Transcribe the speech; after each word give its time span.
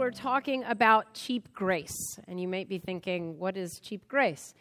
We're 0.00 0.10
talking 0.10 0.64
about 0.64 1.12
cheap 1.12 1.52
grace. 1.52 2.18
And 2.26 2.40
you 2.40 2.48
might 2.48 2.70
be 2.70 2.78
thinking, 2.78 3.38
what 3.38 3.58
is 3.58 3.78
cheap 3.80 4.08
grace? 4.08 4.54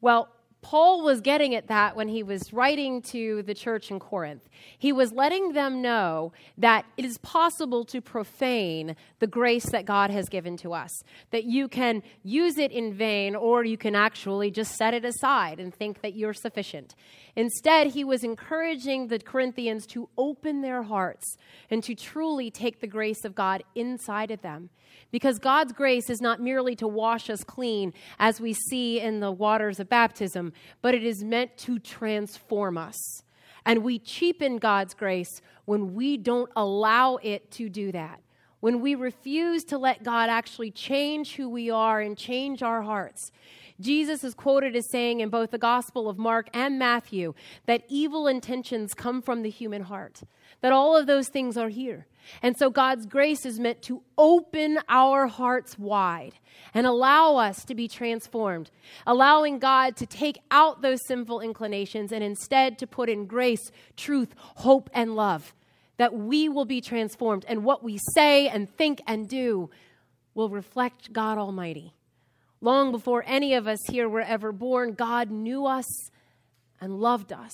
Well, 0.00 0.28
Paul 0.62 1.02
was 1.02 1.20
getting 1.20 1.54
at 1.54 1.68
that 1.68 1.96
when 1.96 2.08
he 2.08 2.22
was 2.22 2.52
writing 2.52 3.00
to 3.02 3.42
the 3.42 3.54
church 3.54 3.90
in 3.90 3.98
Corinth. 3.98 4.48
He 4.78 4.92
was 4.92 5.12
letting 5.12 5.52
them 5.52 5.80
know 5.80 6.32
that 6.58 6.84
it 6.98 7.04
is 7.04 7.16
possible 7.18 7.84
to 7.86 8.02
profane 8.02 8.94
the 9.20 9.26
grace 9.26 9.70
that 9.70 9.86
God 9.86 10.10
has 10.10 10.28
given 10.28 10.58
to 10.58 10.74
us, 10.74 11.02
that 11.30 11.44
you 11.44 11.66
can 11.66 12.02
use 12.22 12.58
it 12.58 12.72
in 12.72 12.92
vain 12.92 13.34
or 13.34 13.64
you 13.64 13.78
can 13.78 13.94
actually 13.94 14.50
just 14.50 14.76
set 14.76 14.92
it 14.92 15.04
aside 15.04 15.58
and 15.58 15.74
think 15.74 16.02
that 16.02 16.14
you're 16.14 16.34
sufficient. 16.34 16.94
Instead, 17.36 17.88
he 17.88 18.04
was 18.04 18.22
encouraging 18.22 19.08
the 19.08 19.18
Corinthians 19.18 19.86
to 19.86 20.08
open 20.18 20.60
their 20.60 20.82
hearts 20.82 21.36
and 21.70 21.82
to 21.84 21.94
truly 21.94 22.50
take 22.50 22.80
the 22.80 22.86
grace 22.86 23.24
of 23.24 23.34
God 23.34 23.62
inside 23.74 24.30
of 24.30 24.42
them. 24.42 24.68
Because 25.12 25.38
God's 25.38 25.72
grace 25.72 26.10
is 26.10 26.20
not 26.20 26.40
merely 26.40 26.76
to 26.76 26.86
wash 26.86 27.30
us 27.30 27.42
clean, 27.42 27.92
as 28.18 28.40
we 28.40 28.52
see 28.52 29.00
in 29.00 29.20
the 29.20 29.32
waters 29.32 29.80
of 29.80 29.88
baptism, 29.88 30.49
but 30.82 30.94
it 30.94 31.04
is 31.04 31.22
meant 31.24 31.56
to 31.58 31.78
transform 31.78 32.76
us. 32.78 33.22
And 33.64 33.84
we 33.84 33.98
cheapen 33.98 34.58
God's 34.58 34.94
grace 34.94 35.40
when 35.64 35.94
we 35.94 36.16
don't 36.16 36.50
allow 36.56 37.16
it 37.16 37.50
to 37.52 37.68
do 37.68 37.92
that. 37.92 38.20
When 38.60 38.80
we 38.80 38.94
refuse 38.94 39.64
to 39.64 39.78
let 39.78 40.02
God 40.02 40.28
actually 40.28 40.70
change 40.70 41.36
who 41.36 41.48
we 41.48 41.70
are 41.70 42.00
and 42.00 42.16
change 42.16 42.62
our 42.62 42.82
hearts. 42.82 43.32
Jesus 43.80 44.22
is 44.22 44.34
quoted 44.34 44.76
as 44.76 44.90
saying 44.90 45.20
in 45.20 45.30
both 45.30 45.50
the 45.50 45.58
Gospel 45.58 46.08
of 46.08 46.18
Mark 46.18 46.48
and 46.52 46.78
Matthew 46.78 47.34
that 47.66 47.84
evil 47.88 48.26
intentions 48.26 48.94
come 48.94 49.22
from 49.22 49.42
the 49.42 49.50
human 49.50 49.82
heart, 49.82 50.22
that 50.60 50.72
all 50.72 50.96
of 50.96 51.06
those 51.06 51.28
things 51.28 51.56
are 51.56 51.70
here. 51.70 52.06
And 52.42 52.56
so 52.56 52.70
God's 52.70 53.06
grace 53.06 53.46
is 53.46 53.58
meant 53.58 53.82
to 53.82 54.02
open 54.18 54.78
our 54.88 55.26
hearts 55.26 55.78
wide 55.78 56.34
and 56.74 56.86
allow 56.86 57.36
us 57.36 57.64
to 57.64 57.74
be 57.74 57.88
transformed, 57.88 58.70
allowing 59.06 59.58
God 59.58 59.96
to 59.96 60.06
take 60.06 60.38
out 60.50 60.82
those 60.82 61.00
sinful 61.06 61.40
inclinations 61.40 62.12
and 62.12 62.22
instead 62.22 62.78
to 62.78 62.86
put 62.86 63.08
in 63.08 63.26
grace, 63.26 63.70
truth, 63.96 64.34
hope, 64.36 64.90
and 64.92 65.16
love, 65.16 65.54
that 65.96 66.14
we 66.14 66.48
will 66.48 66.66
be 66.66 66.80
transformed 66.80 67.44
and 67.48 67.64
what 67.64 67.82
we 67.82 67.98
say 68.14 68.48
and 68.48 68.68
think 68.68 69.00
and 69.06 69.28
do 69.28 69.70
will 70.34 70.48
reflect 70.48 71.12
God 71.12 71.38
Almighty. 71.38 71.94
Long 72.60 72.92
before 72.92 73.24
any 73.26 73.54
of 73.54 73.66
us 73.66 73.80
here 73.88 74.08
were 74.08 74.20
ever 74.20 74.52
born, 74.52 74.92
God 74.92 75.30
knew 75.30 75.66
us 75.66 75.86
and 76.80 77.00
loved 77.00 77.32
us. 77.32 77.52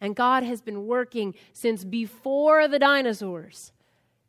And 0.00 0.14
God 0.14 0.42
has 0.42 0.60
been 0.60 0.86
working 0.86 1.34
since 1.52 1.84
before 1.84 2.68
the 2.68 2.78
dinosaurs 2.78 3.72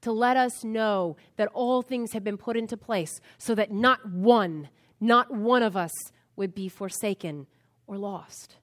to 0.02 0.11
let 0.11 0.38
us 0.38 0.64
know 0.64 1.17
that 1.36 1.50
all 1.53 1.81
things 1.81 2.14
have 2.14 2.23
been 2.23 2.38
put 2.38 2.56
into 2.56 2.78
place 2.78 3.19
so 3.38 3.53
that 3.56 3.72
not 3.72 4.09
one, 4.09 4.69
not 5.00 5.31
one 5.31 5.61
of 5.61 5.75
us 5.75 5.91
would 6.36 6.56
be 6.56 6.69
forsaken 6.69 7.45
or 7.86 7.97
lost. 7.97 8.56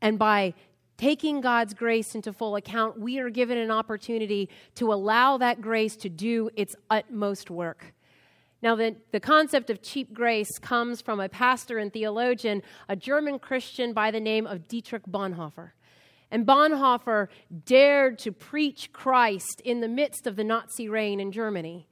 And 0.00 0.18
by 0.18 0.54
taking 0.96 1.40
God's 1.40 1.74
grace 1.74 2.14
into 2.14 2.32
full 2.32 2.54
account, 2.54 3.00
we 3.00 3.18
are 3.18 3.30
given 3.30 3.58
an 3.58 3.70
opportunity 3.70 4.48
to 4.76 4.92
allow 4.92 5.36
that 5.38 5.60
grace 5.60 5.96
to 5.96 6.08
do 6.08 6.48
its 6.54 6.76
utmost 6.88 7.50
work. 7.50 7.92
Now, 8.62 8.76
the, 8.76 8.94
the 9.10 9.18
concept 9.18 9.70
of 9.70 9.82
cheap 9.82 10.14
grace 10.14 10.58
comes 10.60 11.00
from 11.00 11.18
a 11.18 11.28
pastor 11.28 11.78
and 11.78 11.92
theologian, 11.92 12.62
a 12.88 12.94
German 12.94 13.40
Christian 13.40 13.92
by 13.92 14.12
the 14.12 14.20
name 14.20 14.46
of 14.46 14.68
Dietrich 14.68 15.02
Bonhoeffer. 15.06 15.72
And 16.30 16.46
Bonhoeffer 16.46 17.28
dared 17.64 18.18
to 18.20 18.30
preach 18.30 18.92
Christ 18.92 19.60
in 19.64 19.80
the 19.80 19.88
midst 19.88 20.28
of 20.28 20.36
the 20.36 20.44
Nazi 20.44 20.88
reign 20.88 21.18
in 21.18 21.32
Germany. 21.32 21.88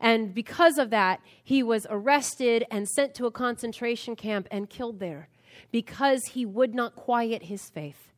And 0.00 0.34
because 0.34 0.76
of 0.76 0.90
that, 0.90 1.20
he 1.42 1.62
was 1.62 1.86
arrested 1.88 2.64
and 2.70 2.88
sent 2.88 3.14
to 3.14 3.26
a 3.26 3.30
concentration 3.30 4.16
camp 4.16 4.48
and 4.50 4.68
killed 4.68 4.98
there 4.98 5.28
because 5.70 6.24
he 6.32 6.44
would 6.44 6.74
not 6.74 6.96
quiet 6.96 7.44
his 7.44 7.70
faith. 7.70 8.12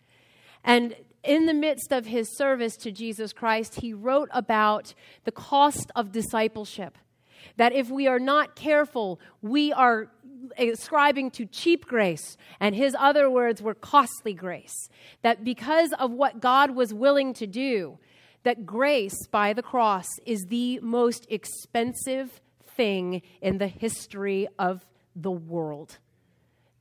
And 0.65 0.97
in 1.23 1.47
the 1.47 1.55
midst 1.55 1.93
of 1.93 2.07
his 2.07 2.35
service 2.37 2.77
to 2.79 2.91
Jesus 2.91 3.33
Christ, 3.33 3.81
he 3.81 3.93
wrote 3.93 4.29
about 4.33 4.95
the 5.25 5.33
cost 5.33 5.91
of 5.95 6.13
discipleship 6.13 6.97
that 7.57 7.73
if 7.73 7.91
we 7.91 8.07
are 8.07 8.19
not 8.19 8.55
careful, 8.55 9.21
we 9.43 9.73
are 9.73 10.11
ascribing 10.59 11.31
to 11.33 11.47
cheap 11.47 11.87
grace, 11.87 12.37
and 12.59 12.75
his 12.75 12.97
other 12.99 13.31
words 13.31 13.63
were 13.63 13.75
costly 13.75 14.35
grace. 14.35 14.89
That 15.23 15.45
because 15.45 15.93
of 15.99 16.11
what 16.11 16.41
God 16.41 16.73
was 16.73 16.95
willing 16.95 17.35
to 17.35 17.47
do, 17.47 17.99
that 18.43 18.65
grace 18.65 19.27
by 19.31 19.53
the 19.53 19.63
cross 19.63 20.07
is 20.25 20.47
the 20.49 20.81
most 20.81 21.27
expensive 21.29 22.41
thing 22.77 23.23
in 23.41 23.59
the 23.59 23.69
history 23.69 24.49
of 24.59 24.87
the 25.15 25.31
world. 25.31 25.99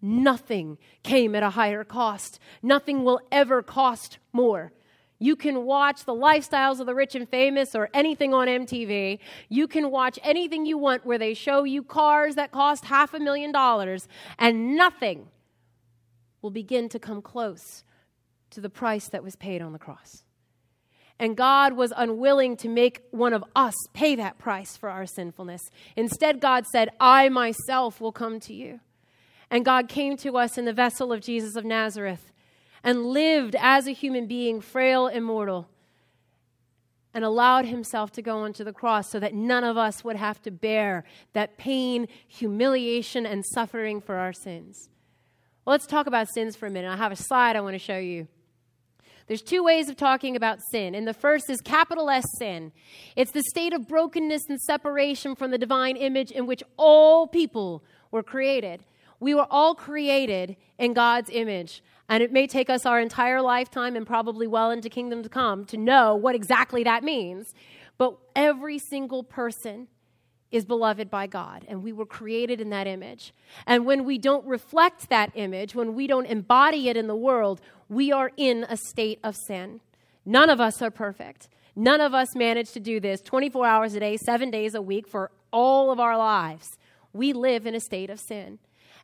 Nothing 0.02 0.78
came 1.04 1.36
at 1.36 1.44
a 1.44 1.50
higher 1.50 1.84
cost. 1.84 2.40
Nothing 2.64 3.04
will 3.04 3.20
ever 3.32 3.62
cost 3.62 4.18
more. 4.32 4.72
You 5.20 5.36
can 5.36 5.66
watch 5.66 6.06
the 6.06 6.14
lifestyles 6.14 6.80
of 6.80 6.86
the 6.86 6.96
rich 6.96 7.14
and 7.14 7.28
famous 7.28 7.76
or 7.76 7.90
anything 7.94 8.34
on 8.34 8.48
MTV. 8.48 9.20
You 9.50 9.68
can 9.68 9.92
watch 9.92 10.18
anything 10.24 10.66
you 10.66 10.78
want 10.78 11.06
where 11.06 11.18
they 11.18 11.34
show 11.34 11.66
you 11.66 11.84
cars 11.84 12.36
that 12.36 12.52
cost 12.52 12.86
half 12.86 13.14
a 13.14 13.20
million 13.20 13.52
dollars, 13.52 14.08
and 14.38 14.78
nothing 14.78 15.28
will 16.42 16.52
begin 16.52 16.88
to 16.90 17.00
come 17.00 17.22
close 17.22 17.84
to 18.52 18.62
the 18.62 18.70
price 18.70 19.10
that 19.10 19.24
was 19.24 19.36
paid 19.36 19.62
on 19.62 19.74
the 19.74 19.80
cross. 19.80 20.24
And 21.20 21.36
God 21.36 21.74
was 21.74 21.92
unwilling 21.98 22.56
to 22.58 22.70
make 22.70 23.02
one 23.12 23.34
of 23.34 23.44
us 23.54 23.76
pay 23.94 24.16
that 24.16 24.38
price 24.38 24.78
for 24.78 24.90
our 24.90 25.06
sinfulness. 25.06 25.70
Instead, 25.98 26.40
God 26.40 26.66
said, 26.66 26.90
I 26.98 27.28
myself 27.28 28.00
will 28.00 28.14
come 28.14 28.40
to 28.42 28.54
you. 28.54 28.80
And 29.52 29.66
God 29.66 29.90
came 29.90 30.16
to 30.18 30.38
us 30.38 30.58
in 30.58 30.64
the 30.64 30.72
vessel 30.72 31.12
of 31.12 31.20
Jesus 31.20 31.58
of 31.58 31.66
Nazareth 31.66 32.32
and 32.84 33.06
lived 33.06 33.56
as 33.60 33.88
a 33.88 33.92
human 33.92 34.28
being, 34.28 34.62
frail, 34.62 35.08
immortal, 35.08 35.68
and 37.14 37.26
allowed 37.26 37.66
himself 37.66 38.12
to 38.12 38.22
go 38.22 38.38
onto 38.38 38.64
the 38.64 38.74
cross 38.74 39.10
so 39.10 39.20
that 39.20 39.34
none 39.34 39.64
of 39.64 39.78
us 39.78 40.04
would 40.04 40.16
have 40.16 40.42
to 40.44 40.52
bear 40.52 41.04
that 41.34 41.58
pain, 41.58 42.08
humiliation, 42.28 43.26
and 43.26 43.44
suffering 43.46 44.00
for 44.00 44.16
our 44.16 44.34
sins. 44.34 44.90
Well, 45.66 45.74
let's 45.74 45.88
talk 45.88 46.08
about 46.08 46.30
sins 46.34 46.56
for 46.56 46.68
a 46.68 46.72
minute. 46.72 46.92
I 46.92 46.98
have 46.98 47.12
a 47.12 47.16
slide 47.16 47.56
I 47.56 47.62
want 47.62 47.76
to 47.76 47.80
show 47.80 47.98
you. 47.98 48.28
There's 49.28 49.44
two 49.44 49.64
ways 49.64 49.90
of 49.90 49.96
talking 49.96 50.36
about 50.36 50.60
sin. 50.72 50.96
And 50.96 51.08
the 51.08 51.14
first 51.14 51.52
is 51.52 51.62
capital 51.62 52.10
S 52.10 52.26
sin. 52.40 52.72
It's 53.16 53.32
the 53.32 53.44
state 53.44 53.74
of 53.74 53.88
brokenness 53.88 54.50
and 54.50 54.60
separation 54.60 55.36
from 55.36 55.52
the 55.52 55.60
divine 55.60 55.98
image 55.98 56.32
in 56.32 56.48
which 56.48 56.64
all 56.78 57.28
people 57.28 57.84
were 58.10 58.24
created. 58.24 58.84
We 59.20 59.36
were 59.36 59.46
all 59.50 59.76
created 59.76 60.58
in 60.80 60.94
God's 60.94 61.30
image. 61.32 61.84
And 62.10 62.24
it 62.24 62.34
may 62.34 62.48
take 62.48 62.70
us 62.70 62.86
our 62.88 63.00
entire 63.00 63.42
lifetime 63.42 63.96
and 63.96 64.06
probably 64.06 64.48
well 64.48 64.72
into 64.72 64.90
kingdom 64.90 65.22
to 65.24 65.30
come 65.30 65.64
to 65.66 65.78
know 65.78 66.16
what 66.16 66.36
exactly 66.36 66.84
that 66.84 67.04
means. 67.04 67.54
But 68.00 68.18
every 68.36 68.80
single 68.80 69.24
person 69.24 69.88
is 70.52 70.66
beloved 70.66 71.12
by 71.12 71.28
God, 71.28 71.64
and 71.68 71.84
we 71.84 71.94
were 71.94 72.08
created 72.08 72.60
in 72.60 72.72
that 72.72 72.88
image. 72.88 73.34
And 73.68 73.86
when 73.86 74.04
we 74.04 74.18
don't 74.18 74.46
reflect 74.48 75.10
that 75.10 75.32
image, 75.36 75.76
when 75.76 75.94
we 75.94 76.08
don't 76.08 76.26
embody 76.26 76.90
it 76.90 76.98
in 76.98 77.06
the 77.06 77.16
world, 77.16 77.62
we 77.88 78.12
are 78.12 78.32
in 78.36 78.66
a 78.68 78.76
state 78.76 79.20
of 79.24 79.36
sin. 79.36 79.80
None 80.26 80.50
of 80.50 80.60
us 80.60 80.82
are 80.82 80.90
perfect. 80.90 81.50
None 81.76 82.02
of 82.02 82.16
us 82.16 82.36
manage 82.36 82.72
to 82.72 82.80
do 82.80 83.00
this 83.00 83.22
24 83.22 83.68
hours 83.68 83.94
a 83.94 84.00
day, 84.00 84.18
seven 84.18 84.50
days 84.50 84.74
a 84.74 84.82
week 84.82 85.08
for 85.08 85.30
all 85.54 85.92
of 85.92 86.00
our 86.00 86.18
lives. 86.18 86.78
We 87.14 87.32
live 87.32 87.68
in 87.68 87.76
a 87.76 87.80
state 87.80 88.10
of 88.10 88.20
sin. 88.20 88.58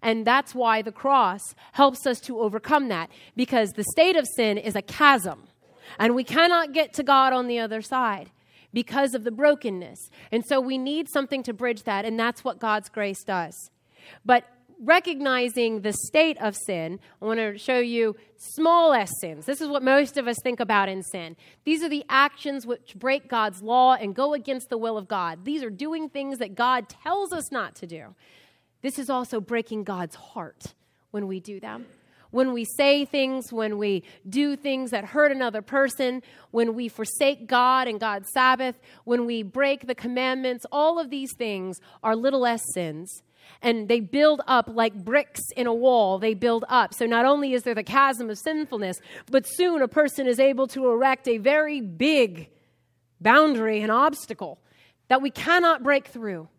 And 0.06 0.24
that's 0.24 0.54
why 0.54 0.84
the 0.84 0.92
cross 0.92 1.42
helps 1.72 2.06
us 2.06 2.19
to 2.22 2.40
overcome 2.40 2.90
that 2.90 3.10
because 3.36 3.72
the 3.72 3.84
state 3.84 4.16
of 4.16 4.28
sin 4.36 4.60
is 4.60 4.75
a 4.75 4.84
chasm. 4.84 5.48
And 5.98 6.13
we 6.13 6.24
cannot 6.24 6.74
get 6.74 6.94
to 6.94 7.04
God 7.04 7.34
on 7.34 7.48
the 7.48 7.57
other 7.57 7.81
side 7.81 8.30
because 8.72 9.16
of 9.16 9.24
the 9.24 9.31
brokenness. 9.31 10.12
And 10.31 10.44
so 10.46 10.62
we 10.62 10.78
need 10.78 11.10
something 11.10 11.42
to 11.42 11.54
bridge 11.54 11.84
that, 11.84 12.06
and 12.06 12.19
that's 12.19 12.44
what 12.44 12.60
God's 12.60 12.88
grace 12.88 13.24
does. 13.24 13.72
But 14.24 14.44
recognizing 14.80 15.81
the 15.81 15.94
state 15.94 16.38
of 16.40 16.56
sin, 16.56 17.00
I 17.19 17.25
want 17.25 17.40
to 17.40 17.57
show 17.57 17.80
you 17.80 18.16
small 18.38 18.94
s 18.94 19.10
sins. 19.19 19.48
This 19.48 19.60
is 19.60 19.69
what 19.69 19.81
most 19.81 20.18
of 20.18 20.28
us 20.28 20.38
think 20.44 20.60
about 20.60 20.88
in 20.88 21.02
sin. 21.02 21.36
These 21.63 21.81
are 21.81 21.90
the 21.90 22.06
actions 22.10 22.68
which 22.68 22.94
break 22.96 23.28
God's 23.28 23.63
law 23.63 23.96
and 23.96 24.13
go 24.13 24.36
against 24.36 24.69
the 24.69 24.78
will 24.78 25.00
of 25.00 25.07
God. 25.07 25.46
These 25.46 25.63
are 25.63 25.72
doing 25.72 26.10
things 26.10 26.38
that 26.38 26.54
God 26.54 26.90
tells 26.90 27.34
us 27.34 27.52
not 27.52 27.74
to 27.78 27.88
do. 27.88 28.13
This 28.85 28.99
is 28.99 29.09
also 29.09 29.41
breaking 29.41 29.83
God's 29.83 30.13
heart 30.13 30.75
when 31.09 31.25
we 31.25 31.39
do 31.39 31.59
them. 31.59 31.87
When 32.29 32.53
we 32.53 32.65
say 32.65 33.03
things, 33.03 33.51
when 33.51 33.79
we 33.79 34.03
do 34.29 34.55
things 34.55 34.91
that 34.91 35.05
hurt 35.05 35.31
another 35.31 35.63
person, 35.63 36.21
when 36.51 36.75
we 36.75 36.87
forsake 36.87 37.47
God 37.47 37.87
and 37.87 37.99
God's 37.99 38.29
Sabbath, 38.31 38.79
when 39.03 39.25
we 39.25 39.41
break 39.41 39.87
the 39.87 39.95
commandments, 39.95 40.67
all 40.71 40.99
of 40.99 41.09
these 41.09 41.33
things 41.35 41.79
are 42.03 42.15
little 42.15 42.45
s 42.45 42.61
sins 42.75 43.23
and 43.63 43.87
they 43.87 44.01
build 44.01 44.41
up 44.45 44.69
like 44.71 44.93
bricks 44.93 45.41
in 45.57 45.65
a 45.65 45.73
wall. 45.73 46.19
They 46.19 46.35
build 46.35 46.63
up. 46.69 46.93
So 46.93 47.07
not 47.07 47.25
only 47.25 47.53
is 47.53 47.63
there 47.63 47.73
the 47.73 47.81
chasm 47.81 48.29
of 48.29 48.37
sinfulness, 48.37 48.99
but 49.31 49.47
soon 49.47 49.81
a 49.81 49.87
person 49.87 50.27
is 50.27 50.39
able 50.39 50.67
to 50.67 50.91
erect 50.91 51.27
a 51.27 51.39
very 51.39 51.81
big 51.81 52.51
boundary 53.19 53.81
and 53.81 53.91
obstacle 53.91 54.59
that 55.07 55.23
we 55.23 55.31
cannot 55.31 55.81
break 55.81 56.05
through. 56.05 56.49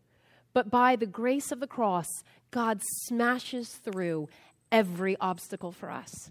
But 0.56 0.70
by 0.70 0.96
the 0.96 1.04
grace 1.04 1.52
of 1.52 1.60
the 1.60 1.66
cross, 1.66 2.06
God 2.50 2.80
smashes 3.04 3.68
through 3.68 4.30
every 4.72 5.14
obstacle 5.20 5.70
for 5.70 5.90
us. 5.90 6.30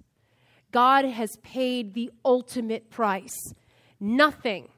God 0.72 1.06
has 1.06 1.38
paid 1.44 1.94
the 1.94 2.10
ultimate 2.26 2.90
price. 2.90 3.38
Nothing 4.00 4.70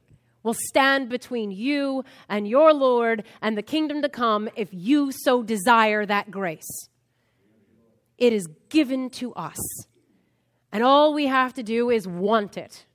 will 0.43 0.53
stand 0.53 1.07
between 1.07 1.51
you 1.51 2.03
and 2.27 2.45
your 2.45 2.73
Lord 2.73 3.23
and 3.41 3.57
the 3.57 3.61
kingdom 3.61 4.01
to 4.01 4.09
come 4.09 4.49
if 4.57 4.67
you 4.73 5.13
so 5.13 5.41
desire 5.43 6.05
that 6.05 6.29
grace. 6.29 6.89
It 8.17 8.33
is 8.33 8.49
given 8.67 9.09
to 9.11 9.33
us. 9.35 9.85
And 10.73 10.83
all 10.83 11.13
we 11.13 11.27
have 11.27 11.53
to 11.53 11.63
do 11.63 11.89
is 11.89 12.05
want 12.05 12.57
it. 12.57 12.85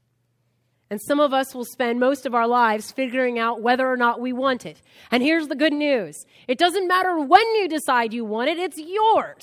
And 0.93 1.01
some 1.01 1.21
of 1.21 1.33
us 1.33 1.55
will 1.55 1.65
spend 1.65 2.01
most 2.01 2.27
of 2.27 2.35
our 2.35 2.47
lives 2.47 2.93
figuring 2.93 3.39
out 3.39 3.63
whether 3.63 3.91
or 3.91 3.97
not 3.97 4.21
we 4.21 4.35
want 4.35 4.67
it. 4.67 4.83
And 5.11 5.23
here's 5.23 5.49
the 5.49 5.57
good 5.57 5.73
news 5.73 6.15
it 6.47 6.59
doesn't 6.59 6.87
matter 6.87 7.19
when 7.19 7.55
you 7.55 7.67
decide 7.67 8.13
you 8.13 8.27
want 8.27 8.51
it, 8.51 8.59
it's 8.59 8.77
yours. 8.77 9.43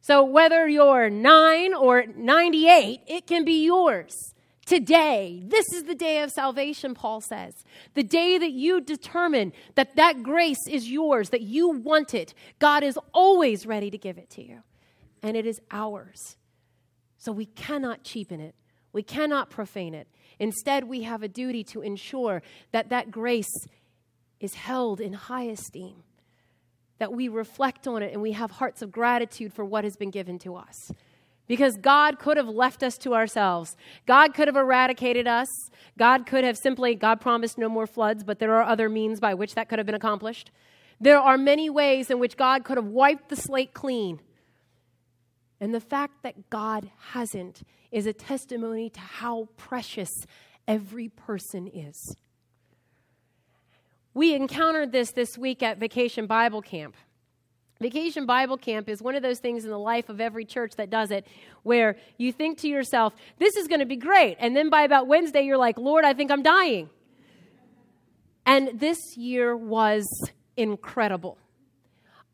So 0.00 0.24
whether 0.24 0.66
you're 0.66 1.08
nine 1.08 1.72
or 1.72 2.04
98, 2.16 3.02
it 3.06 3.28
can 3.28 3.44
be 3.44 3.64
yours. 3.64 4.12
Today, 4.66 5.40
this 5.46 5.66
is 5.72 5.84
the 5.84 5.94
day 5.94 6.20
of 6.20 6.32
salvation, 6.32 6.94
Paul 6.94 7.20
says. 7.20 7.54
The 7.94 8.02
day 8.02 8.36
that 8.36 8.50
you 8.50 8.80
determine 8.80 9.52
that 9.76 9.94
that 9.94 10.24
grace 10.24 10.66
is 10.68 10.90
yours, 10.90 11.30
that 11.30 11.42
you 11.42 11.68
want 11.68 12.12
it. 12.12 12.34
God 12.58 12.82
is 12.82 12.98
always 13.14 13.66
ready 13.66 13.88
to 13.92 13.98
give 13.98 14.18
it 14.18 14.30
to 14.30 14.44
you, 14.44 14.64
and 15.22 15.36
it 15.36 15.46
is 15.46 15.60
ours. 15.70 16.36
So 17.18 17.30
we 17.30 17.46
cannot 17.46 18.02
cheapen 18.02 18.40
it, 18.40 18.56
we 18.92 19.04
cannot 19.04 19.48
profane 19.48 19.94
it. 19.94 20.08
Instead, 20.40 20.84
we 20.84 21.02
have 21.02 21.22
a 21.22 21.28
duty 21.28 21.62
to 21.62 21.82
ensure 21.82 22.42
that 22.72 22.88
that 22.88 23.12
grace 23.12 23.68
is 24.40 24.54
held 24.54 25.00
in 25.00 25.12
high 25.12 25.44
esteem, 25.44 26.02
that 26.98 27.12
we 27.12 27.28
reflect 27.28 27.86
on 27.86 28.02
it 28.02 28.12
and 28.12 28.20
we 28.20 28.32
have 28.32 28.50
hearts 28.50 28.82
of 28.82 28.90
gratitude 28.90 29.52
for 29.52 29.64
what 29.64 29.84
has 29.84 29.96
been 29.96 30.10
given 30.10 30.38
to 30.40 30.56
us 30.56 30.90
because 31.50 31.76
God 31.76 32.20
could 32.20 32.36
have 32.36 32.46
left 32.46 32.84
us 32.84 32.96
to 32.98 33.12
ourselves. 33.12 33.76
God 34.06 34.34
could 34.34 34.46
have 34.46 34.56
eradicated 34.56 35.26
us. 35.26 35.48
God 35.98 36.24
could 36.24 36.44
have 36.44 36.56
simply, 36.56 36.94
God 36.94 37.20
promised 37.20 37.58
no 37.58 37.68
more 37.68 37.88
floods, 37.88 38.22
but 38.22 38.38
there 38.38 38.54
are 38.54 38.62
other 38.62 38.88
means 38.88 39.18
by 39.18 39.34
which 39.34 39.56
that 39.56 39.68
could 39.68 39.80
have 39.80 39.86
been 39.86 39.96
accomplished. 39.96 40.52
There 41.00 41.18
are 41.18 41.36
many 41.36 41.68
ways 41.68 42.08
in 42.08 42.20
which 42.20 42.36
God 42.36 42.62
could 42.62 42.76
have 42.76 42.86
wiped 42.86 43.30
the 43.30 43.36
slate 43.36 43.74
clean. 43.74 44.20
And 45.60 45.74
the 45.74 45.80
fact 45.80 46.22
that 46.22 46.48
God 46.48 46.90
hasn't 47.12 47.62
is 47.92 48.06
a 48.06 48.12
testimony 48.12 48.88
to 48.90 49.00
how 49.00 49.48
precious 49.56 50.10
every 50.66 51.08
person 51.08 51.66
is. 51.66 52.16
We 54.14 54.34
encountered 54.34 54.90
this 54.90 55.12
this 55.12 55.36
week 55.36 55.62
at 55.62 55.78
Vacation 55.78 56.26
Bible 56.26 56.62
Camp. 56.62 56.96
Vacation 57.80 58.26
Bible 58.26 58.58
Camp 58.58 58.88
is 58.88 59.00
one 59.00 59.14
of 59.14 59.22
those 59.22 59.38
things 59.38 59.64
in 59.64 59.70
the 59.70 59.78
life 59.78 60.08
of 60.08 60.20
every 60.20 60.44
church 60.44 60.72
that 60.76 60.90
does 60.90 61.10
it 61.10 61.26
where 61.62 61.96
you 62.18 62.32
think 62.32 62.58
to 62.58 62.68
yourself, 62.68 63.14
this 63.38 63.56
is 63.56 63.68
going 63.68 63.80
to 63.80 63.86
be 63.86 63.96
great. 63.96 64.36
And 64.38 64.54
then 64.54 64.68
by 64.68 64.82
about 64.82 65.06
Wednesday, 65.06 65.42
you're 65.42 65.56
like, 65.56 65.78
Lord, 65.78 66.04
I 66.04 66.12
think 66.12 66.30
I'm 66.30 66.42
dying. 66.42 66.90
And 68.44 68.78
this 68.78 69.16
year 69.16 69.56
was 69.56 70.06
incredible. 70.56 71.38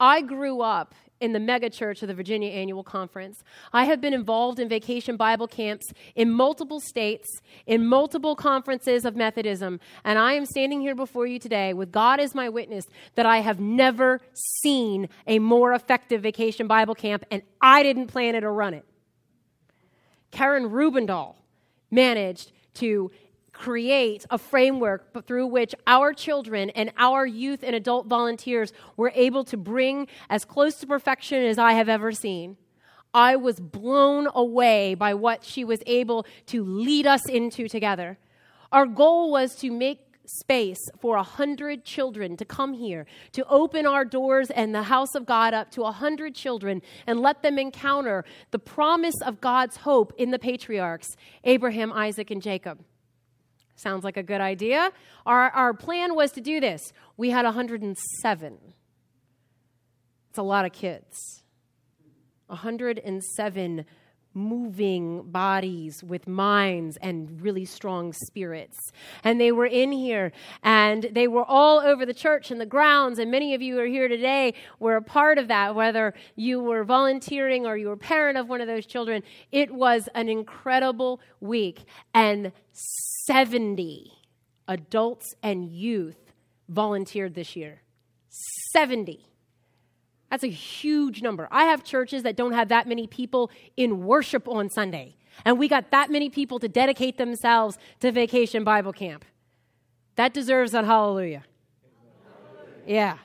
I 0.01 0.21
grew 0.23 0.63
up 0.63 0.95
in 1.21 1.33
the 1.33 1.39
megachurch 1.39 2.03
of 2.03 2.09
the 2.09 2.15
Virginia 2.15 2.51
Annual 2.51 2.85
Conference. 2.85 3.43
I 3.73 3.85
have 3.85 4.01
been 4.01 4.15
involved 4.15 4.59
in 4.59 4.69
vacation 4.69 5.17
Bible 5.17 5.47
camps 5.47 5.93
in 6.15 6.31
multiple 6.31 6.81
states, 6.81 7.41
in 7.67 7.87
multiple 7.87 8.37
conferences 8.37 9.05
of 9.05 9.17
Methodism, 9.17 9.81
and 10.05 10.19
I 10.19 10.35
am 10.35 10.47
standing 10.47 10.81
here 10.81 10.95
before 10.95 11.27
you 11.27 11.39
today 11.39 11.73
with 11.73 11.93
God 11.93 12.21
as 12.21 12.35
my 12.35 12.49
witness 12.49 12.85
that 13.15 13.27
I 13.27 13.39
have 13.39 13.61
never 13.61 14.21
seen 14.35 15.09
a 15.27 15.39
more 15.39 15.73
effective 15.73 16.23
vacation 16.23 16.67
Bible 16.67 16.95
camp, 16.95 17.25
and 17.31 17.43
I 17.61 17.83
didn't 17.83 18.09
plan 18.09 18.35
it 18.35 18.45
or 18.45 18.53
run 18.53 18.75
it. 18.75 18.85
Karen 20.31 20.71
Rubendahl 20.71 21.37
managed 21.91 22.53
to 22.75 23.11
create 23.57 24.27
a 24.31 24.37
framework 24.37 25.27
through 25.27 25.47
which 25.47 25.75
our 25.87 26.13
children 26.13 26.71
and 26.71 26.93
our 26.99 27.25
youth 27.27 27.63
and 27.63 27.75
adult 27.75 28.07
volunteers 28.07 28.73
were 28.97 29.11
able 29.15 29.45
to 29.45 29.57
bring 29.57 30.07
as 30.29 30.45
close 30.45 30.77
to 30.77 30.87
perfection 30.87 31.43
as 31.43 31.59
I 31.59 31.73
have 31.73 31.89
ever 31.89 32.13
seen. 32.13 32.59
I 33.15 33.37
was 33.37 33.59
blown 33.59 34.29
away 34.35 34.95
by 34.95 35.15
what 35.15 35.43
she 35.43 35.65
was 35.65 35.81
able 35.87 36.27
to 36.47 36.63
lead 36.63 37.07
us 37.07 37.27
into 37.27 37.67
together. 37.67 38.19
Our 38.73 38.85
goal 38.85 39.31
was 39.31 39.57
to 39.57 39.71
make 39.71 40.01
space 40.27 40.81
for 41.01 41.17
a 41.17 41.23
hundred 41.23 41.85
children 41.85 42.37
to 42.37 42.45
come 42.45 42.75
here, 42.75 43.07
to 43.33 43.47
open 43.49 43.87
our 43.87 44.05
doors 44.05 44.51
and 44.51 44.75
the 44.75 44.83
house 44.83 45.15
of 45.15 45.25
God 45.25 45.55
up 45.55 45.71
to 45.71 45.85
a 45.85 45.93
hundred 45.93 46.35
children 46.35 46.83
and 47.07 47.21
let 47.21 47.43
them 47.43 47.59
encounter 47.59 48.25
the 48.51 48.59
promise 48.59 49.15
of 49.25 49.41
God's 49.41 49.79
hope 49.79 50.13
in 50.19 50.31
the 50.31 50.39
patriarchs 50.39 51.17
Abraham, 51.45 51.93
Isaac, 51.93 52.31
and 52.31 52.43
Jacob. 52.43 52.85
Sounds 53.77 54.05
like 54.05 54.17
a 54.17 54.23
good 54.23 54.41
idea. 54.41 54.91
Our, 55.27 55.51
our 55.51 55.75
plan 55.75 56.15
was 56.15 56.33
to 56.33 56.41
do 56.41 56.61
this. 56.61 56.93
We 57.17 57.31
had 57.31 57.45
107. 57.45 58.59
It's 60.31 60.39
a 60.39 60.43
lot 60.43 60.65
of 60.65 60.73
kids. 60.73 61.45
107 62.47 63.85
moving 64.37 65.23
bodies 65.23 66.05
with 66.05 66.29
minds 66.29 66.99
and 66.99 67.41
really 67.41 67.65
strong 67.65 68.13
spirits. 68.13 68.93
And 69.25 69.41
they 69.41 69.51
were 69.51 69.67
in 69.67 69.91
here 69.91 70.31
and 70.63 71.09
they 71.11 71.27
were 71.27 71.45
all 71.45 71.81
over 71.81 72.05
the 72.05 72.15
church 72.15 72.51
and 72.51 72.61
the 72.61 72.67
grounds. 72.67 73.19
And 73.19 73.31
many 73.31 73.55
of 73.55 73.63
you 73.63 73.81
are 73.81 73.87
here 73.87 74.09
today 74.09 74.55
were 74.79 74.97
a 74.97 75.03
part 75.03 75.39
of 75.39 75.49
that, 75.49 75.75
whether 75.75 76.15
you 76.37 76.61
were 76.61 76.85
volunteering 76.85 77.67
or 77.67 77.77
you 77.77 77.89
were 77.89 77.95
a 77.95 77.99
parent 77.99 78.37
of 78.37 78.49
one 78.49 78.61
of 78.61 78.67
those 78.67 78.87
children. 78.87 79.23
It 79.51 79.73
was 79.73 80.09
an 80.15 80.29
incredible 80.29 81.21
week. 81.41 81.85
And 82.15 82.53
70 83.27 84.13
adults 84.69 85.35
and 85.43 85.69
youth 85.69 86.33
volunteered 86.69 87.35
this 87.35 87.57
year. 87.57 87.83
70. 88.73 89.27
That's 90.31 90.45
a 90.45 90.49
huge 90.49 91.23
number. 91.23 91.49
I 91.51 91.65
have 91.65 91.85
churches 91.85 92.23
that 92.25 92.37
don't 92.37 92.53
have 92.53 92.69
that 92.69 92.89
many 92.89 93.07
people 93.07 93.51
in 93.77 94.05
worship 94.05 94.49
on 94.49 94.69
Sunday, 94.69 95.17
and 95.45 95.59
we 95.59 95.69
got 95.69 95.91
that 95.91 96.11
many 96.11 96.29
people 96.29 96.59
to 96.59 96.69
dedicate 96.69 97.19
themselves 97.19 97.79
to 98.01 98.11
vacation 98.11 98.65
Bible 98.65 98.93
camp. 98.93 99.25
That 100.17 100.33
deserves 100.35 100.75
a 100.75 100.83
hallelujah. 100.83 101.45
Yeah, 102.87 103.19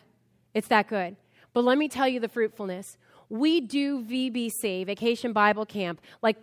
it's 0.54 0.68
that 0.68 0.88
good. 0.88 1.16
But 1.54 1.64
let 1.64 1.78
me 1.78 1.88
tell 1.88 2.08
you 2.08 2.20
the 2.20 2.30
fruitfulness. 2.30 2.98
We 3.30 3.62
do 3.62 4.04
VBC, 4.04 4.86
Vacation 4.86 5.32
Bible 5.32 5.66
Camp, 5.66 6.02
like 6.22 6.38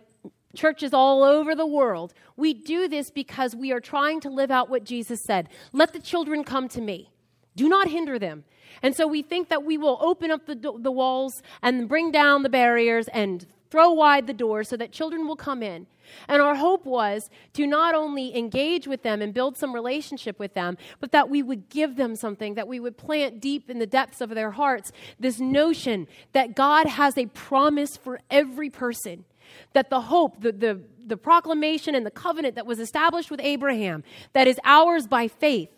churches 0.55 0.93
all 0.93 1.23
over 1.23 1.55
the 1.55 1.65
world. 1.65 2.13
We 2.35 2.53
do 2.53 2.87
this 2.87 3.11
because 3.11 3.55
we 3.55 3.71
are 3.71 3.79
trying 3.79 4.19
to 4.21 4.29
live 4.29 4.49
out 4.49 4.69
what 4.69 4.83
Jesus 4.83 5.21
said. 5.21 5.49
Let 5.71 5.93
the 5.93 5.99
children 5.99 6.43
come 6.43 6.67
to 6.69 6.81
me. 6.81 7.11
Do 7.55 7.67
not 7.67 7.89
hinder 7.89 8.19
them. 8.19 8.43
And 8.81 8.95
so 8.95 9.07
we 9.07 9.21
think 9.21 9.49
that 9.49 9.63
we 9.63 9.77
will 9.77 9.97
open 10.01 10.31
up 10.31 10.45
the, 10.45 10.55
the 10.55 10.91
walls 10.91 11.41
and 11.61 11.89
bring 11.89 12.11
down 12.11 12.43
the 12.43 12.49
barriers 12.49 13.07
and 13.09 13.45
throw 13.69 13.91
wide 13.91 14.27
the 14.27 14.33
doors 14.33 14.69
so 14.69 14.77
that 14.77 14.91
children 14.91 15.27
will 15.27 15.35
come 15.35 15.61
in. 15.61 15.87
And 16.27 16.41
our 16.41 16.55
hope 16.55 16.85
was 16.85 17.29
to 17.53 17.67
not 17.67 17.93
only 17.93 18.35
engage 18.35 18.87
with 18.87 19.03
them 19.03 19.21
and 19.21 19.33
build 19.33 19.57
some 19.57 19.73
relationship 19.75 20.39
with 20.39 20.55
them, 20.55 20.77
but 20.99 21.11
that 21.11 21.29
we 21.29 21.43
would 21.43 21.69
give 21.69 21.97
them 21.97 22.15
something, 22.15 22.55
that 22.55 22.67
we 22.67 22.79
would 22.79 22.97
plant 22.97 23.39
deep 23.39 23.69
in 23.69 23.77
the 23.77 23.85
depths 23.85 24.21
of 24.21 24.31
their 24.31 24.51
hearts 24.51 24.91
this 25.19 25.39
notion 25.39 26.07
that 26.33 26.55
God 26.55 26.87
has 26.87 27.17
a 27.17 27.27
promise 27.27 27.95
for 27.95 28.21
every 28.31 28.69
person 28.69 29.25
that 29.73 29.89
the 29.89 30.01
hope, 30.01 30.41
the, 30.41 30.51
the, 30.51 30.81
the 31.05 31.17
proclamation, 31.17 31.95
and 31.95 32.05
the 32.05 32.11
covenant 32.11 32.55
that 32.55 32.65
was 32.65 32.79
established 32.79 33.31
with 33.31 33.39
Abraham, 33.41 34.03
that 34.33 34.47
is 34.47 34.59
ours 34.63 35.07
by 35.07 35.27
faith, 35.27 35.69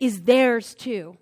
is 0.00 0.22
theirs 0.22 0.74
too. 0.74 1.16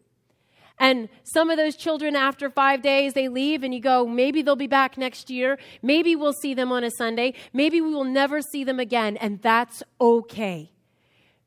And 0.78 1.09
some 1.23 1.49
of 1.49 1.56
those 1.56 1.75
children, 1.75 2.14
after 2.14 2.50
five 2.50 2.83
days, 2.83 3.14
they 3.14 3.28
leave, 3.28 3.62
and 3.62 3.73
you 3.73 3.80
go, 3.80 4.06
maybe 4.06 4.42
they'll 4.42 4.56
be 4.56 4.66
back 4.66 4.99
next 4.99 5.30
year. 5.30 5.59
Maybe 5.80 6.14
we'll 6.14 6.35
see 6.35 6.52
them 6.52 6.71
on 6.71 6.85
a 6.85 6.90
Sunday. 6.90 7.33
Maybe 7.52 7.80
we 7.80 7.95
will 7.95 8.04
never 8.04 8.42
see 8.42 8.62
them 8.62 8.78
again, 8.78 9.16
and 9.16 9.40
that's 9.40 9.83
okay. 9.99 10.71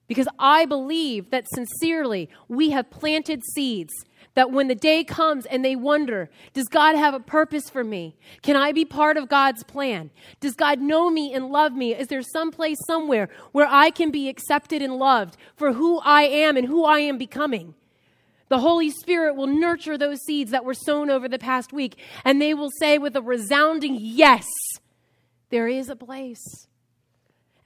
Because 0.08 0.28
I 0.40 0.66
believe 0.66 1.30
that 1.30 1.46
sincerely 1.54 2.30
we 2.48 2.72
have 2.72 2.90
planted 2.90 3.44
seeds 3.54 3.94
that 4.40 4.52
when 4.52 4.70
the 4.70 4.76
day 4.76 5.04
comes 5.04 5.46
and 5.48 5.66
they 5.66 5.76
wonder, 5.76 6.30
does 6.54 6.70
God 6.70 6.96
have 6.96 7.14
a 7.14 7.20
purpose 7.20 7.70
for 7.70 7.84
me? 7.84 8.16
Can 8.42 8.56
I 8.56 8.72
be 8.72 8.86
part 8.86 9.18
of 9.18 9.28
God's 9.28 9.66
plan? 9.66 10.12
Does 10.40 10.56
God 10.56 10.80
know 10.80 11.10
me 11.10 11.34
and 11.34 11.50
love 11.50 11.74
me? 11.74 11.94
Is 11.94 12.08
there 12.08 12.22
some 12.22 12.50
place 12.50 12.78
somewhere 12.88 13.28
where 13.52 13.68
I 13.70 13.90
can 13.90 14.12
be 14.12 14.30
accepted 14.30 14.82
and 14.82 14.96
loved 14.96 15.36
for 15.58 15.74
who 15.74 16.00
I 16.00 16.22
am 16.22 16.56
and 16.56 16.66
who 16.66 16.86
I 16.86 17.00
am 17.00 17.18
becoming? 17.18 17.76
The 18.48 18.60
Holy 18.60 18.90
Spirit 18.90 19.36
will 19.36 19.48
nurture 19.48 19.98
those 19.98 20.22
seeds 20.22 20.52
that 20.52 20.64
were 20.64 20.74
sown 20.74 21.10
over 21.10 21.28
the 21.28 21.38
past 21.38 21.74
week, 21.74 21.98
and 22.24 22.42
they 22.42 22.54
will 22.54 22.72
say 22.80 22.98
with 22.98 23.18
a 23.18 23.22
resounding 23.22 23.98
yes, 24.00 24.48
there 25.50 25.68
is 25.68 25.90
a 25.90 25.98
place. 25.98 26.69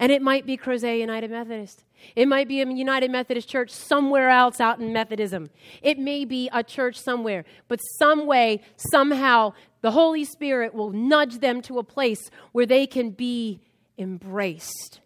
And 0.04 0.12
it 0.12 0.22
might 0.22 0.46
be 0.46 0.58
Crozet 0.58 1.00
United 1.00 1.32
Methodist. 1.32 1.86
It 2.14 2.28
might 2.28 2.50
be 2.50 2.60
a 2.60 2.70
United 2.70 3.10
Methodist 3.10 3.48
church 3.48 3.70
somewhere 3.70 4.30
else 4.30 4.60
out 4.60 4.82
in 4.82 4.92
Methodism. 4.92 5.50
It 5.82 5.98
may 5.98 6.26
be 6.26 6.50
a 6.52 6.62
church 6.62 7.00
somewhere. 7.00 7.46
But 7.70 7.78
some 7.78 8.26
way, 8.26 8.60
somehow, 8.92 9.54
the 9.80 9.92
Holy 9.92 10.26
Spirit 10.26 10.74
will 10.74 10.90
nudge 10.90 11.40
them 11.40 11.62
to 11.62 11.80
a 11.80 11.86
place 11.86 12.30
where 12.52 12.66
they 12.66 12.86
can 12.86 13.12
be 13.12 13.62
embraced 13.98 15.00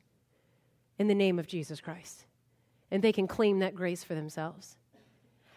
in 0.98 1.06
the 1.06 1.14
name 1.14 1.38
of 1.38 1.46
Jesus 1.46 1.80
Christ. 1.80 2.26
And 2.90 3.04
they 3.04 3.14
can 3.14 3.28
claim 3.28 3.60
that 3.60 3.76
grace 3.76 4.04
for 4.04 4.16
themselves. 4.16 4.78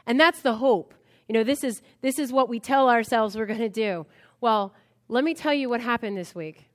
And 0.07 0.21
that's 0.21 0.43
the 0.43 0.57
hope. 0.57 0.93
You 1.29 1.33
know, 1.33 1.45
this 1.45 1.65
is, 1.65 1.81
this 2.03 2.19
is 2.19 2.31
what 2.31 2.51
we 2.51 2.61
tell 2.61 2.91
ourselves 2.91 3.37
we're 3.37 3.47
going 3.47 3.61
to 3.61 3.71
do. 3.71 4.05
Well, 4.43 4.75
let 5.09 5.25
me 5.25 5.33
tell 5.33 5.55
you 5.55 5.71
what 5.71 5.81
happened 5.81 6.19
this 6.19 6.35
week. 6.35 6.67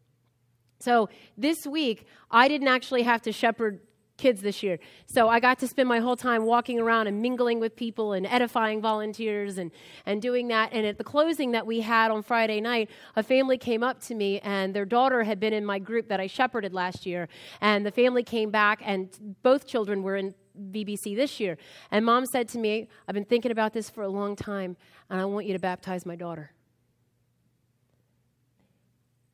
So 0.79 1.09
this 1.37 1.65
week, 1.65 2.05
I 2.29 2.47
didn't 2.47 2.67
actually 2.67 3.03
have 3.03 3.21
to 3.23 3.31
shepherd 3.31 3.79
kids 4.17 4.41
this 4.41 4.63
year. 4.63 4.79
So 5.05 5.27
I 5.27 5.39
got 5.39 5.59
to 5.59 5.67
spend 5.67 5.89
my 5.89 5.99
whole 5.99 6.15
time 6.15 6.45
walking 6.45 6.79
around 6.79 7.07
and 7.07 7.21
mingling 7.21 7.59
with 7.59 7.75
people 7.75 8.13
and 8.13 8.25
edifying 8.25 8.81
volunteers 8.81 9.57
and, 9.57 9.71
and 10.05 10.21
doing 10.21 10.47
that. 10.49 10.71
And 10.71 10.85
at 10.85 10.97
the 10.97 11.03
closing 11.03 11.51
that 11.51 11.67
we 11.67 11.81
had 11.81 12.11
on 12.11 12.23
Friday 12.23 12.61
night, 12.61 12.89
a 13.15 13.23
family 13.23 13.57
came 13.57 13.83
up 13.83 13.99
to 14.03 14.15
me 14.15 14.39
and 14.39 14.73
their 14.73 14.85
daughter 14.85 15.23
had 15.23 15.39
been 15.39 15.53
in 15.53 15.65
my 15.65 15.79
group 15.79 16.07
that 16.07 16.19
I 16.19 16.27
shepherded 16.27 16.73
last 16.73 17.05
year. 17.05 17.27
And 17.61 17.85
the 17.85 17.91
family 17.91 18.23
came 18.23 18.51
back 18.51 18.81
and 18.85 19.09
both 19.43 19.67
children 19.67 20.01
were 20.01 20.15
in 20.15 20.33
VBC 20.71 21.15
this 21.15 21.39
year. 21.39 21.57
And 21.91 22.05
mom 22.05 22.25
said 22.25 22.47
to 22.49 22.57
me, 22.57 22.87
I've 23.07 23.15
been 23.15 23.25
thinking 23.25 23.51
about 23.51 23.73
this 23.73 23.89
for 23.89 24.03
a 24.03 24.09
long 24.09 24.35
time 24.35 24.77
and 25.09 25.19
I 25.19 25.25
want 25.25 25.45
you 25.45 25.53
to 25.53 25.59
baptize 25.59 26.05
my 26.05 26.15
daughter. 26.15 26.54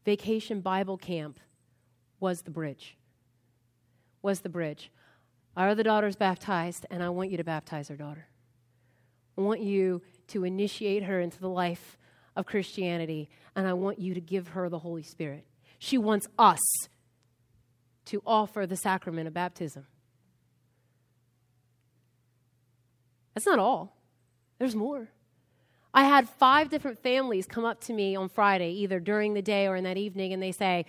Vacation 0.06 0.62
Bible 0.62 0.98
Camp 0.98 1.40
was 2.20 2.42
the 2.42 2.52
bridge. 2.52 2.98
Was 4.22 4.42
the 4.42 4.50
bridge. 4.50 4.92
Our 5.56 5.70
other 5.70 5.84
daughter's 5.84 6.16
baptized, 6.16 6.86
and 6.90 7.04
I 7.04 7.10
want 7.10 7.30
you 7.30 7.38
to 7.38 7.44
baptize 7.44 7.90
her 7.90 7.96
daughter. 7.96 8.28
I 9.38 9.42
want 9.42 9.62
you 9.62 10.02
to 10.28 10.44
initiate 10.44 11.04
her 11.04 11.20
into 11.20 11.40
the 11.40 11.50
life 11.50 11.98
of 12.36 12.46
Christianity, 12.46 13.30
and 13.56 13.68
I 13.68 13.74
want 13.74 14.00
you 14.00 14.14
to 14.14 14.22
give 14.22 14.50
her 14.50 14.70
the 14.70 14.80
Holy 14.80 15.04
Spirit. 15.04 15.46
She 15.78 15.98
wants 15.98 16.28
us 16.40 16.62
to 18.06 18.22
offer 18.26 18.66
the 18.66 18.78
sacrament 18.78 19.28
of 19.28 19.34
baptism. 19.34 19.88
That's 23.34 23.46
not 23.46 23.60
all, 23.60 23.98
there's 24.60 24.76
more. 24.76 25.10
I 25.94 26.04
had 26.04 26.30
five 26.30 26.70
different 26.70 27.00
families 27.00 27.46
come 27.46 27.66
up 27.66 27.82
to 27.82 27.94
me 27.94 28.16
on 28.16 28.30
Friday, 28.30 28.72
either 28.72 29.00
during 29.00 29.34
the 29.34 29.42
day 29.42 29.68
or 29.68 29.76
in 29.76 29.84
that 29.84 29.98
evening, 29.98 30.32
and 30.32 30.42
they 30.42 30.52
say, 30.52 30.86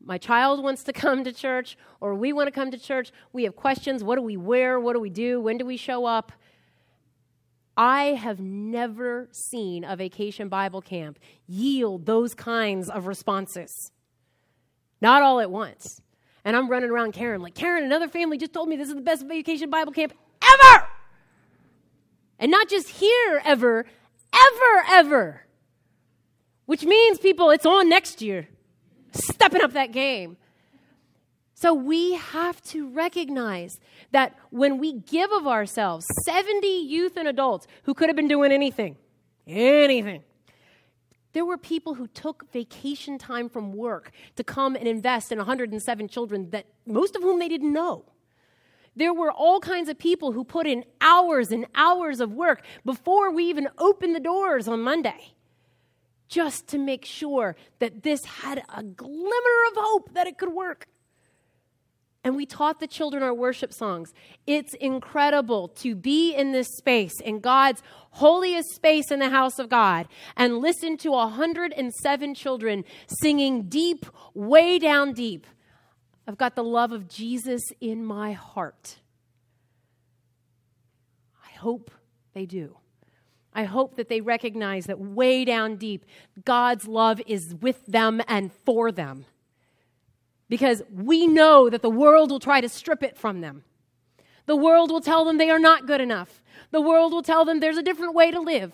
My 0.00 0.18
child 0.18 0.62
wants 0.62 0.84
to 0.84 0.92
come 0.92 1.24
to 1.24 1.32
church, 1.32 1.76
or 2.00 2.14
we 2.14 2.32
want 2.32 2.46
to 2.46 2.52
come 2.52 2.70
to 2.70 2.78
church. 2.78 3.10
We 3.32 3.44
have 3.44 3.56
questions. 3.56 4.04
What 4.04 4.16
do 4.16 4.22
we 4.22 4.36
wear? 4.36 4.78
What 4.78 4.92
do 4.92 5.00
we 5.00 5.10
do? 5.10 5.40
When 5.40 5.58
do 5.58 5.66
we 5.66 5.76
show 5.76 6.04
up? 6.04 6.32
I 7.76 8.14
have 8.14 8.38
never 8.38 9.28
seen 9.32 9.82
a 9.82 9.96
vacation 9.96 10.48
Bible 10.48 10.80
camp 10.80 11.18
yield 11.48 12.06
those 12.06 12.34
kinds 12.34 12.88
of 12.88 13.06
responses. 13.06 13.90
Not 15.00 15.22
all 15.22 15.40
at 15.40 15.50
once. 15.50 16.00
And 16.44 16.56
I'm 16.56 16.68
running 16.68 16.90
around 16.90 17.12
Karen, 17.12 17.40
like, 17.40 17.54
Karen, 17.54 17.84
another 17.84 18.06
family 18.06 18.38
just 18.38 18.52
told 18.52 18.68
me 18.68 18.76
this 18.76 18.88
is 18.88 18.94
the 18.94 19.00
best 19.00 19.26
vacation 19.26 19.70
Bible 19.70 19.92
camp 19.92 20.12
ever! 20.42 20.86
And 22.38 22.50
not 22.50 22.68
just 22.68 22.88
here 22.88 23.40
ever, 23.44 23.86
ever, 24.34 24.84
ever. 24.88 25.40
Which 26.66 26.84
means, 26.84 27.18
people, 27.18 27.50
it's 27.50 27.66
on 27.66 27.88
next 27.88 28.22
year. 28.22 28.48
Stepping 29.12 29.62
up 29.62 29.72
that 29.72 29.92
game. 29.92 30.36
So 31.54 31.72
we 31.72 32.14
have 32.14 32.60
to 32.64 32.88
recognize 32.88 33.78
that 34.10 34.36
when 34.50 34.78
we 34.78 34.92
give 34.92 35.30
of 35.30 35.46
ourselves, 35.46 36.04
70 36.24 36.66
youth 36.66 37.16
and 37.16 37.28
adults 37.28 37.66
who 37.84 37.94
could 37.94 38.08
have 38.08 38.16
been 38.16 38.28
doing 38.28 38.52
anything, 38.52 38.96
anything. 39.46 40.24
There 41.32 41.44
were 41.44 41.58
people 41.58 41.94
who 41.94 42.06
took 42.06 42.50
vacation 42.52 43.18
time 43.18 43.48
from 43.48 43.72
work 43.72 44.10
to 44.36 44.44
come 44.44 44.76
and 44.76 44.86
invest 44.86 45.32
in 45.32 45.38
107 45.38 46.08
children 46.08 46.50
that 46.50 46.66
most 46.86 47.16
of 47.16 47.22
whom 47.22 47.38
they 47.38 47.48
didn't 47.48 47.72
know. 47.72 48.04
There 48.96 49.12
were 49.12 49.32
all 49.32 49.60
kinds 49.60 49.88
of 49.88 49.98
people 49.98 50.32
who 50.32 50.44
put 50.44 50.66
in 50.66 50.84
hours 51.00 51.50
and 51.50 51.66
hours 51.74 52.20
of 52.20 52.32
work 52.32 52.64
before 52.84 53.30
we 53.30 53.44
even 53.44 53.68
opened 53.78 54.14
the 54.14 54.20
doors 54.20 54.68
on 54.68 54.80
Monday 54.82 55.34
just 56.28 56.68
to 56.68 56.78
make 56.78 57.04
sure 57.04 57.56
that 57.78 58.02
this 58.02 58.24
had 58.24 58.62
a 58.74 58.82
glimmer 58.82 59.58
of 59.70 59.76
hope 59.76 60.14
that 60.14 60.26
it 60.26 60.38
could 60.38 60.52
work. 60.52 60.86
And 62.24 62.36
we 62.36 62.46
taught 62.46 62.80
the 62.80 62.86
children 62.86 63.22
our 63.22 63.34
worship 63.34 63.72
songs. 63.72 64.14
It's 64.46 64.72
incredible 64.80 65.68
to 65.68 65.94
be 65.94 66.34
in 66.34 66.52
this 66.52 66.68
space, 66.78 67.20
in 67.20 67.40
God's 67.40 67.82
holiest 68.12 68.74
space 68.74 69.10
in 69.10 69.18
the 69.18 69.28
house 69.28 69.58
of 69.58 69.68
God, 69.68 70.08
and 70.34 70.58
listen 70.58 70.96
to 70.98 71.10
107 71.10 72.34
children 72.34 72.84
singing 73.06 73.64
deep, 73.64 74.06
way 74.32 74.78
down 74.78 75.12
deep 75.12 75.46
I've 76.26 76.38
got 76.38 76.54
the 76.54 76.64
love 76.64 76.92
of 76.92 77.08
Jesus 77.08 77.62
in 77.80 78.04
my 78.04 78.32
heart. 78.32 78.96
I 81.44 81.56
hope 81.58 81.90
they 82.32 82.46
do. 82.46 82.76
I 83.54 83.64
hope 83.64 83.96
that 83.96 84.08
they 84.08 84.20
recognize 84.20 84.86
that 84.86 84.98
way 84.98 85.44
down 85.44 85.76
deep, 85.76 86.04
God's 86.44 86.88
love 86.88 87.20
is 87.26 87.54
with 87.60 87.86
them 87.86 88.20
and 88.26 88.52
for 88.64 88.90
them. 88.90 89.26
Because 90.48 90.82
we 90.92 91.26
know 91.26 91.70
that 91.70 91.82
the 91.82 91.90
world 91.90 92.30
will 92.30 92.40
try 92.40 92.60
to 92.60 92.68
strip 92.68 93.02
it 93.02 93.16
from 93.16 93.40
them. 93.40 93.62
The 94.46 94.56
world 94.56 94.90
will 94.90 95.00
tell 95.00 95.24
them 95.24 95.38
they 95.38 95.50
are 95.50 95.58
not 95.58 95.86
good 95.86 96.00
enough. 96.00 96.42
The 96.70 96.80
world 96.80 97.12
will 97.12 97.22
tell 97.22 97.44
them 97.44 97.60
there's 97.60 97.78
a 97.78 97.82
different 97.82 98.14
way 98.14 98.30
to 98.30 98.40
live. 98.40 98.72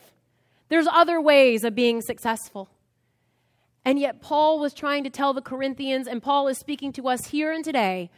There's 0.69 0.87
other 0.87 1.21
ways 1.21 1.63
of 1.63 1.75
being 1.75 2.01
successful. 2.01 2.71
And 3.85 3.99
yet, 3.99 4.21
Paul 4.21 4.59
was 4.59 4.75
trying 4.75 5.05
to 5.05 5.11
tell 5.11 5.33
the 5.33 5.41
Corinthians, 5.41 6.07
and 6.07 6.23
Paul 6.23 6.49
is 6.49 6.59
speaking 6.59 6.93
to 6.93 7.09
us 7.09 7.27
here 7.29 7.53
and 7.53 7.65
today, 7.65 8.11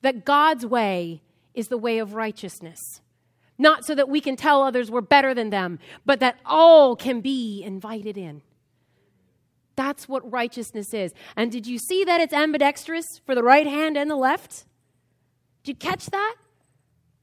that 0.00 0.24
God's 0.24 0.64
way 0.64 1.22
is 1.54 1.68
the 1.68 1.78
way 1.78 1.98
of 1.98 2.14
righteousness. 2.14 3.00
Not 3.58 3.84
so 3.84 3.94
that 3.94 4.08
we 4.08 4.20
can 4.20 4.36
tell 4.36 4.62
others 4.62 4.90
we're 4.90 5.00
better 5.00 5.34
than 5.34 5.50
them, 5.50 5.78
but 6.06 6.20
that 6.20 6.38
all 6.44 6.96
can 6.96 7.20
be 7.20 7.62
invited 7.62 8.16
in. 8.16 8.42
That's 9.76 10.08
what 10.08 10.30
righteousness 10.30 10.92
is. 10.92 11.12
And 11.36 11.50
did 11.50 11.66
you 11.66 11.78
see 11.78 12.04
that 12.04 12.20
it's 12.20 12.32
ambidextrous 12.32 13.20
for 13.24 13.34
the 13.34 13.42
right 13.42 13.66
hand 13.66 13.96
and 13.96 14.10
the 14.10 14.16
left? 14.16 14.66
Did 15.64 15.72
you 15.72 15.76
catch 15.76 16.06
that? 16.06 16.34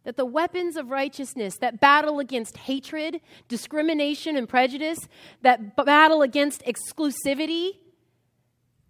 That 0.09 0.17
the 0.17 0.25
weapons 0.25 0.75
of 0.75 0.89
righteousness 0.89 1.57
that 1.59 1.79
battle 1.79 2.17
against 2.17 2.57
hatred, 2.57 3.21
discrimination, 3.47 4.35
and 4.35 4.49
prejudice, 4.49 4.97
that 5.43 5.75
battle 5.75 6.23
against 6.23 6.63
exclusivity 6.65 7.73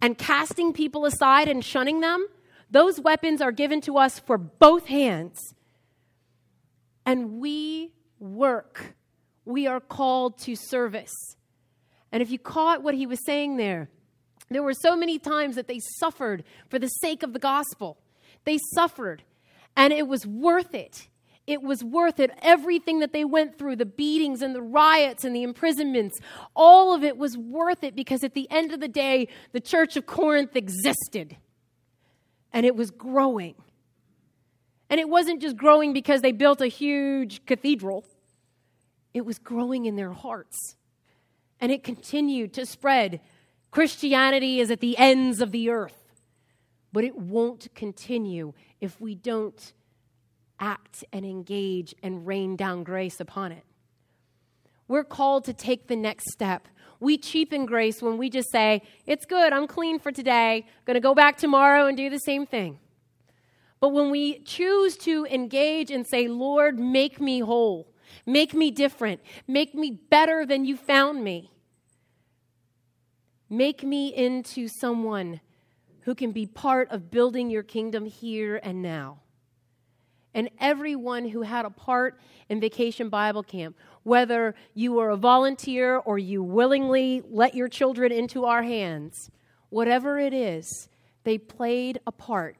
and 0.01 0.17
casting 0.17 0.71
people 0.71 1.03
aside 1.03 1.49
and 1.49 1.65
shunning 1.65 1.99
them, 1.99 2.25
those 2.71 3.01
weapons 3.01 3.41
are 3.41 3.51
given 3.51 3.81
to 3.81 3.97
us 3.97 4.17
for 4.17 4.37
both 4.37 4.85
hands. 4.85 5.37
And 7.05 7.41
we 7.41 7.91
work. 8.17 8.95
We 9.43 9.67
are 9.67 9.81
called 9.81 10.37
to 10.43 10.55
service. 10.55 11.35
And 12.13 12.23
if 12.23 12.31
you 12.31 12.39
caught 12.39 12.81
what 12.81 12.95
he 12.95 13.05
was 13.05 13.19
saying 13.25 13.57
there, 13.57 13.89
there 14.49 14.63
were 14.63 14.73
so 14.73 14.95
many 14.95 15.19
times 15.19 15.57
that 15.57 15.67
they 15.67 15.81
suffered 15.99 16.45
for 16.69 16.79
the 16.79 16.87
sake 16.87 17.23
of 17.23 17.33
the 17.33 17.39
gospel. 17.39 17.97
They 18.45 18.57
suffered. 18.73 19.23
And 19.79 19.93
it 19.93 20.09
was 20.09 20.27
worth 20.27 20.75
it. 20.75 21.07
It 21.47 21.61
was 21.61 21.85
worth 21.85 22.19
it. 22.19 22.31
Everything 22.41 22.99
that 22.99 23.13
they 23.13 23.23
went 23.23 23.57
through, 23.57 23.77
the 23.77 23.85
beatings 23.85 24.41
and 24.41 24.53
the 24.53 24.61
riots 24.61 25.23
and 25.23 25.33
the 25.33 25.41
imprisonments, 25.41 26.19
all 26.53 26.93
of 26.93 27.01
it 27.01 27.17
was 27.17 27.37
worth 27.37 27.81
it 27.85 27.95
because 27.95 28.21
at 28.25 28.33
the 28.33 28.45
end 28.51 28.73
of 28.73 28.81
the 28.81 28.89
day, 28.89 29.29
the 29.53 29.61
church 29.61 29.95
of 29.95 30.05
Corinth 30.05 30.57
existed 30.57 31.37
and 32.51 32.65
it 32.65 32.75
was 32.75 32.91
growing. 32.91 33.55
And 34.89 34.99
it 34.99 35.07
wasn't 35.07 35.41
just 35.41 35.55
growing 35.55 35.93
because 35.93 36.19
they 36.19 36.33
built 36.33 36.59
a 36.59 36.67
huge 36.67 37.45
cathedral, 37.45 38.03
it 39.13 39.25
was 39.25 39.39
growing 39.39 39.85
in 39.85 39.95
their 39.95 40.11
hearts. 40.11 40.75
And 41.61 41.71
it 41.71 41.85
continued 41.85 42.53
to 42.55 42.65
spread. 42.65 43.21
Christianity 43.71 44.59
is 44.59 44.71
at 44.71 44.81
the 44.81 44.97
ends 44.97 45.39
of 45.39 45.53
the 45.53 45.69
earth, 45.69 46.11
but 46.91 47.05
it 47.05 47.17
won't 47.17 47.73
continue 47.75 48.53
if 48.81 48.99
we 48.99 49.15
don't 49.15 49.73
act 50.59 51.03
and 51.13 51.25
engage 51.25 51.95
and 52.03 52.25
rain 52.25 52.55
down 52.55 52.83
grace 52.83 53.19
upon 53.19 53.51
it. 53.51 53.63
We're 54.87 55.03
called 55.03 55.45
to 55.45 55.53
take 55.53 55.87
the 55.87 55.95
next 55.95 56.31
step. 56.31 56.67
We 56.99 57.17
cheapen 57.17 57.65
grace 57.65 58.01
when 58.01 58.17
we 58.17 58.29
just 58.29 58.51
say, 58.51 58.81
It's 59.05 59.25
good, 59.25 59.53
I'm 59.53 59.67
clean 59.67 59.99
for 59.99 60.11
today, 60.11 60.65
I'm 60.85 60.95
to 60.95 60.99
go 60.99 61.15
back 61.15 61.37
tomorrow 61.37 61.85
and 61.85 61.95
do 61.95 62.09
the 62.09 62.19
same 62.19 62.45
thing. 62.45 62.79
But 63.79 63.89
when 63.89 64.09
we 64.09 64.39
choose 64.39 64.97
to 64.97 65.25
engage 65.27 65.89
and 65.91 66.05
say, 66.05 66.27
Lord, 66.27 66.77
make 66.77 67.21
me 67.21 67.39
whole, 67.39 67.87
make 68.25 68.53
me 68.53 68.71
different, 68.71 69.21
make 69.47 69.73
me 69.73 69.91
better 69.91 70.45
than 70.45 70.65
you 70.65 70.75
found 70.75 71.23
me, 71.23 71.51
make 73.49 73.83
me 73.83 74.13
into 74.13 74.67
someone 74.67 75.39
who 76.01 76.15
can 76.15 76.31
be 76.31 76.45
part 76.45 76.89
of 76.91 77.11
building 77.11 77.49
your 77.49 77.63
kingdom 77.63 78.05
here 78.05 78.59
and 78.61 78.81
now. 78.81 79.19
And 80.33 80.49
everyone 80.59 81.27
who 81.27 81.41
had 81.41 81.65
a 81.65 81.69
part 81.69 82.19
in 82.49 82.59
Vacation 82.59 83.09
Bible 83.09 83.43
Camp, 83.43 83.75
whether 84.03 84.55
you 84.73 84.93
were 84.93 85.09
a 85.09 85.17
volunteer 85.17 85.97
or 85.97 86.19
you 86.19 86.43
willingly 86.43 87.23
let 87.29 87.55
your 87.55 87.67
children 87.67 88.11
into 88.11 88.45
our 88.45 88.63
hands, 88.63 89.31
whatever 89.69 90.19
it 90.19 90.33
is, 90.33 90.87
they 91.23 91.37
played 91.37 91.99
a 92.05 92.11
part 92.11 92.57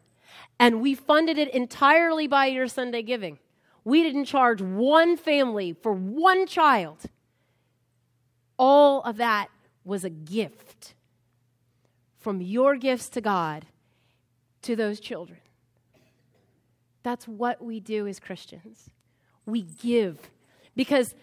and 0.60 0.82
we 0.82 0.94
funded 0.94 1.38
it 1.38 1.54
entirely 1.54 2.28
by 2.28 2.48
your 2.48 2.68
Sunday 2.68 3.02
giving. 3.02 3.40
We 3.84 4.04
didn't 4.04 4.26
charge 4.26 4.62
one 4.62 5.16
family 5.16 5.74
for 5.74 5.94
one 5.94 6.46
child. 6.46 7.06
All 8.58 9.02
of 9.04 9.18
that 9.18 9.50
was 9.84 10.04
a 10.04 10.10
gift 10.10 10.96
from 12.30 12.42
your 12.42 12.76
gifts 12.76 13.10
to 13.10 13.22
God 13.22 13.66
to 14.62 14.76
those 14.76 15.00
children. 15.00 15.40
That's 17.02 17.28
what 17.28 17.60
we 17.60 17.80
do 17.80 18.06
as 18.06 18.20
Christians. 18.20 18.92
We 19.48 19.64
give. 19.64 20.30
Because 20.76 21.16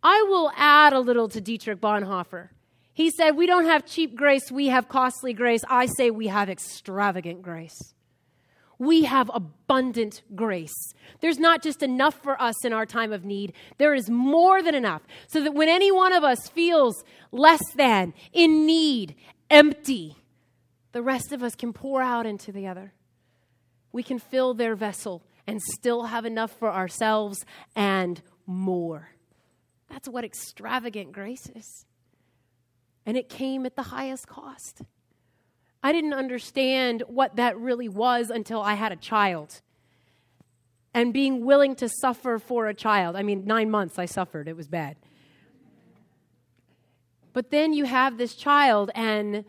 I 0.00 0.24
will 0.28 0.52
add 0.56 0.92
a 0.92 1.00
little 1.00 1.28
to 1.30 1.40
Dietrich 1.40 1.80
Bonhoeffer. 1.80 2.50
He 2.94 3.10
said, 3.10 3.32
We 3.32 3.46
don't 3.46 3.64
have 3.64 3.84
cheap 3.84 4.14
grace, 4.14 4.48
we 4.48 4.68
have 4.68 4.88
costly 4.88 5.32
grace. 5.32 5.62
I 5.68 5.86
say 5.86 6.12
we 6.12 6.28
have 6.28 6.48
extravagant 6.48 7.42
grace 7.42 7.92
we 8.82 9.04
have 9.04 9.30
abundant 9.32 10.22
grace. 10.34 10.74
There's 11.20 11.38
not 11.38 11.62
just 11.62 11.84
enough 11.84 12.20
for 12.20 12.40
us 12.42 12.64
in 12.64 12.72
our 12.72 12.84
time 12.84 13.12
of 13.12 13.24
need, 13.24 13.52
there 13.78 13.94
is 13.94 14.10
more 14.10 14.60
than 14.60 14.74
enough. 14.74 15.02
So 15.28 15.40
that 15.44 15.54
when 15.54 15.68
any 15.68 15.92
one 15.92 16.12
of 16.12 16.24
us 16.24 16.48
feels 16.48 17.04
less 17.30 17.62
than, 17.76 18.12
in 18.32 18.66
need, 18.66 19.14
empty, 19.52 20.16
the 20.92 21.02
rest 21.02 21.32
of 21.32 21.42
us 21.42 21.54
can 21.54 21.72
pour 21.72 22.02
out 22.02 22.26
into 22.26 22.50
the 22.50 22.66
other. 22.66 22.92
We 23.92 24.02
can 24.02 24.18
fill 24.18 24.54
their 24.54 24.74
vessel 24.74 25.22
and 25.46 25.60
still 25.60 26.04
have 26.04 26.24
enough 26.24 26.50
for 26.58 26.72
ourselves 26.72 27.44
and 27.76 28.20
more. 28.46 29.10
That's 29.90 30.08
what 30.08 30.24
extravagant 30.24 31.12
grace 31.12 31.48
is. 31.54 31.84
And 33.04 33.16
it 33.16 33.28
came 33.28 33.66
at 33.66 33.76
the 33.76 33.82
highest 33.82 34.26
cost. 34.26 34.82
I 35.82 35.92
didn't 35.92 36.14
understand 36.14 37.02
what 37.08 37.36
that 37.36 37.58
really 37.58 37.88
was 37.88 38.30
until 38.30 38.62
I 38.62 38.74
had 38.74 38.92
a 38.92 38.96
child. 38.96 39.60
And 40.94 41.12
being 41.12 41.44
willing 41.44 41.74
to 41.76 41.88
suffer 41.88 42.38
for 42.38 42.68
a 42.68 42.74
child. 42.74 43.16
I 43.16 43.22
mean, 43.22 43.44
nine 43.44 43.70
months 43.70 43.98
I 43.98 44.06
suffered, 44.06 44.48
it 44.48 44.56
was 44.56 44.68
bad. 44.68 44.96
But 47.32 47.50
then 47.50 47.72
you 47.72 47.84
have 47.84 48.18
this 48.18 48.34
child, 48.34 48.90
and 48.94 49.44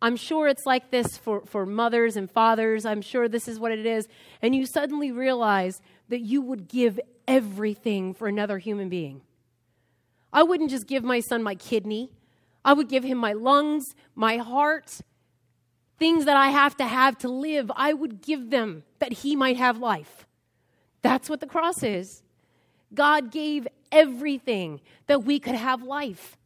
I'm 0.00 0.16
sure 0.16 0.48
it's 0.48 0.66
like 0.66 0.90
this 0.90 1.16
for, 1.16 1.42
for 1.46 1.66
mothers 1.66 2.16
and 2.16 2.30
fathers. 2.30 2.84
I'm 2.84 3.02
sure 3.02 3.28
this 3.28 3.46
is 3.46 3.60
what 3.60 3.72
it 3.72 3.86
is. 3.86 4.08
And 4.40 4.54
you 4.54 4.66
suddenly 4.66 5.12
realize 5.12 5.80
that 6.08 6.20
you 6.20 6.42
would 6.42 6.68
give 6.68 6.98
everything 7.28 8.14
for 8.14 8.26
another 8.26 8.58
human 8.58 8.88
being. 8.88 9.22
I 10.32 10.42
wouldn't 10.42 10.70
just 10.70 10.86
give 10.86 11.04
my 11.04 11.20
son 11.20 11.42
my 11.42 11.54
kidney, 11.54 12.10
I 12.64 12.72
would 12.72 12.88
give 12.88 13.04
him 13.04 13.18
my 13.18 13.32
lungs, 13.32 13.94
my 14.14 14.36
heart, 14.38 15.00
things 15.98 16.24
that 16.24 16.36
I 16.36 16.48
have 16.48 16.76
to 16.78 16.86
have 16.86 17.18
to 17.18 17.28
live, 17.28 17.70
I 17.76 17.92
would 17.92 18.22
give 18.22 18.50
them 18.50 18.84
that 18.98 19.12
he 19.12 19.36
might 19.36 19.56
have 19.56 19.78
life. 19.78 20.26
That's 21.02 21.28
what 21.28 21.40
the 21.40 21.46
cross 21.46 21.82
is. 21.82 22.22
God 22.94 23.30
gave 23.30 23.68
everything 23.90 24.80
that 25.06 25.24
we 25.24 25.38
could 25.38 25.54
have 25.54 25.82
life. 25.82 26.36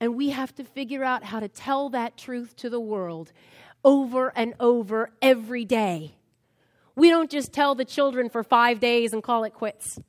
And 0.00 0.14
we 0.14 0.30
have 0.30 0.54
to 0.56 0.64
figure 0.64 1.04
out 1.04 1.24
how 1.24 1.40
to 1.40 1.48
tell 1.48 1.88
that 1.90 2.16
truth 2.16 2.56
to 2.56 2.70
the 2.70 2.80
world 2.80 3.32
over 3.84 4.32
and 4.36 4.54
over 4.60 5.10
every 5.22 5.64
day. 5.64 6.16
We 6.94 7.10
don't 7.10 7.30
just 7.30 7.52
tell 7.52 7.74
the 7.74 7.84
children 7.84 8.28
for 8.28 8.42
five 8.42 8.80
days 8.80 9.12
and 9.12 9.22
call 9.22 9.44
it 9.44 9.54
quits. 9.54 10.00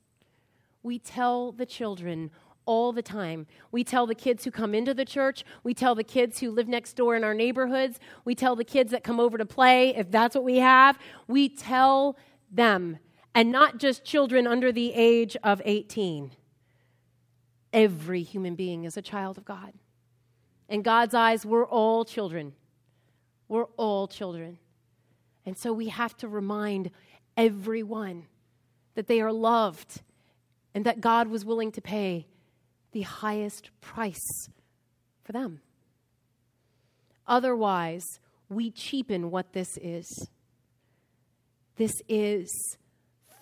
We 0.82 0.98
tell 0.98 1.52
the 1.52 1.66
children 1.66 2.30
all 2.64 2.92
the 2.92 3.02
time. 3.02 3.46
We 3.72 3.82
tell 3.82 4.06
the 4.06 4.14
kids 4.14 4.44
who 4.44 4.50
come 4.50 4.74
into 4.74 4.92
the 4.92 5.04
church, 5.04 5.42
we 5.62 5.72
tell 5.72 5.94
the 5.94 6.04
kids 6.04 6.40
who 6.40 6.50
live 6.50 6.68
next 6.68 6.94
door 6.94 7.16
in 7.16 7.24
our 7.24 7.34
neighborhoods, 7.34 7.98
we 8.26 8.34
tell 8.34 8.56
the 8.56 8.64
kids 8.64 8.90
that 8.90 9.02
come 9.02 9.18
over 9.18 9.38
to 9.38 9.46
play, 9.46 9.96
if 9.96 10.10
that's 10.10 10.34
what 10.34 10.44
we 10.44 10.58
have, 10.58 10.98
we 11.26 11.48
tell 11.48 12.16
them. 12.50 12.98
And 13.34 13.50
not 13.50 13.78
just 13.78 14.04
children 14.04 14.46
under 14.46 14.70
the 14.70 14.92
age 14.94 15.36
of 15.42 15.62
18. 15.64 16.32
Every 17.72 18.22
human 18.22 18.54
being 18.54 18.84
is 18.84 18.96
a 18.96 19.02
child 19.02 19.38
of 19.38 19.44
God. 19.44 19.72
In 20.68 20.82
God's 20.82 21.14
eyes, 21.14 21.44
we're 21.46 21.66
all 21.66 22.04
children. 22.04 22.54
We're 23.48 23.66
all 23.76 24.06
children. 24.06 24.58
And 25.46 25.56
so 25.56 25.72
we 25.72 25.88
have 25.88 26.16
to 26.18 26.28
remind 26.28 26.90
everyone 27.36 28.26
that 28.94 29.06
they 29.06 29.20
are 29.20 29.32
loved 29.32 30.02
and 30.74 30.84
that 30.84 31.00
God 31.00 31.28
was 31.28 31.44
willing 31.44 31.72
to 31.72 31.80
pay 31.80 32.26
the 32.92 33.02
highest 33.02 33.70
price 33.80 34.48
for 35.24 35.32
them. 35.32 35.60
Otherwise, 37.26 38.04
we 38.48 38.70
cheapen 38.70 39.30
what 39.30 39.52
this 39.52 39.78
is. 39.80 40.28
This 41.76 41.92
is 42.08 42.76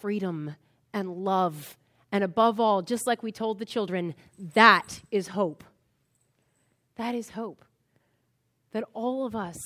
freedom 0.01 0.57
and 0.93 1.25
love. 1.25 1.77
And 2.13 2.23
above 2.23 2.61
all, 2.61 2.83
just 2.83 3.07
like 3.07 3.23
we 3.23 3.33
told 3.33 3.59
the 3.59 3.65
children, 3.65 4.15
that 4.55 5.01
is 5.11 5.29
hope. 5.29 5.65
That 6.97 7.15
is 7.15 7.31
hope. 7.31 7.65
That 8.73 8.85
all 8.95 9.27
of 9.27 9.35
us 9.35 9.59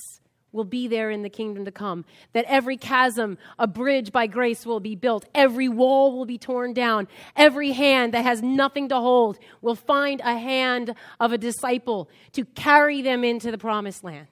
will 0.53 0.65
be 0.65 0.89
there 0.89 1.11
in 1.11 1.23
the 1.23 1.31
kingdom 1.31 1.65
to 1.65 1.71
come. 1.71 2.05
That 2.33 2.45
every 2.49 2.77
chasm, 2.77 3.39
a 3.59 3.67
bridge 3.67 4.11
by 4.11 4.27
grace 4.27 4.67
will 4.67 4.81
be 4.81 4.97
built. 4.97 5.27
Every 5.35 5.69
wall 5.69 6.17
will 6.17 6.27
be 6.27 6.39
torn 6.39 6.73
down. 6.73 7.09
Every 7.37 7.73
hand 7.73 8.15
that 8.15 8.25
has 8.25 8.43
nothing 8.43 8.89
to 8.89 8.97
hold 8.97 9.39
will 9.61 9.77
find 9.77 10.21
a 10.21 10.37
hand 10.37 10.95
of 11.21 11.33
a 11.33 11.39
disciple 11.39 12.09
to 12.33 12.45
carry 12.45 13.03
them 13.03 13.23
into 13.23 13.51
the 13.51 13.59
promised 13.59 14.03
land. 14.03 14.27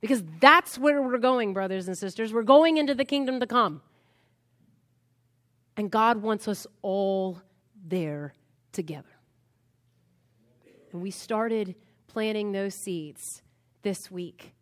Because 0.00 0.22
that's 0.40 0.78
where 0.78 1.00
we're 1.00 1.18
going, 1.18 1.54
brothers 1.54 1.86
and 1.86 1.96
sisters. 1.96 2.32
We're 2.32 2.42
going 2.42 2.76
into 2.76 2.94
the 2.94 3.04
kingdom 3.04 3.40
to 3.40 3.46
come. 3.46 3.80
And 5.76 5.90
God 5.90 6.22
wants 6.22 6.48
us 6.48 6.66
all 6.82 7.40
there 7.86 8.34
together. 8.72 9.08
And 10.92 11.00
we 11.00 11.10
started 11.10 11.74
planting 12.06 12.52
those 12.52 12.74
seeds 12.74 13.42
this 13.82 14.10
week. 14.10 14.52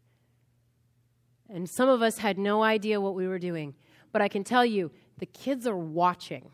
And 1.49 1.69
some 1.69 1.89
of 1.89 2.01
us 2.01 2.19
had 2.19 2.39
no 2.39 2.63
idea 2.63 3.01
what 3.01 3.15
we 3.15 3.27
were 3.27 3.39
doing. 3.39 3.75
But 4.13 4.23
I 4.23 4.29
can 4.29 4.45
tell 4.45 4.65
you, 4.65 4.91
the 5.19 5.27
kids 5.27 5.67
are 5.67 5.77
watching. 5.77 6.51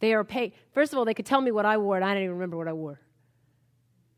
They 0.00 0.14
are 0.14 0.22
paid. 0.24 0.52
First 0.72 0.92
of 0.92 0.98
all, 0.98 1.04
they 1.04 1.14
could 1.14 1.26
tell 1.26 1.40
me 1.40 1.50
what 1.50 1.66
I 1.66 1.76
wore, 1.76 1.96
and 1.96 2.04
I 2.04 2.10
didn't 2.10 2.24
even 2.24 2.36
remember 2.36 2.56
what 2.56 2.68
I 2.68 2.72
wore. 2.72 3.00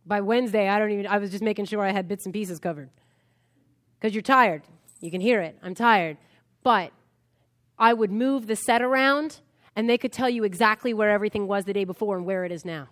By 0.05 0.21
Wednesday, 0.21 0.69
I 0.69 0.79
don't 0.79 0.91
even, 0.91 1.07
I 1.07 1.19
was 1.19 1.31
just 1.31 1.43
making 1.43 1.65
sure 1.65 1.81
I 1.81 1.91
had 1.91 2.07
bits 2.07 2.27
and 2.27 2.35
pieces 2.35 2.59
covered. 2.59 2.91
Because 3.99 4.15
you're 4.15 4.23
tired. 4.23 4.63
You 5.01 5.11
can 5.11 5.21
hear 5.21 5.41
it. 5.41 5.59
I'm 5.63 5.75
tired. 5.75 6.19
But 6.63 6.93
I 7.81 7.95
would 7.95 8.13
move 8.13 8.47
the 8.47 8.55
set 8.55 8.83
around, 8.83 9.41
and 9.75 9.89
they 9.89 9.99
could 9.99 10.13
tell 10.13 10.29
you 10.29 10.45
exactly 10.45 10.93
where 10.93 11.11
everything 11.11 11.47
was 11.47 11.65
the 11.65 11.73
day 11.73 11.85
before 11.85 12.19
and 12.19 12.27
where 12.27 12.45
it 12.45 12.53
is 12.53 12.65
now. 12.65 12.89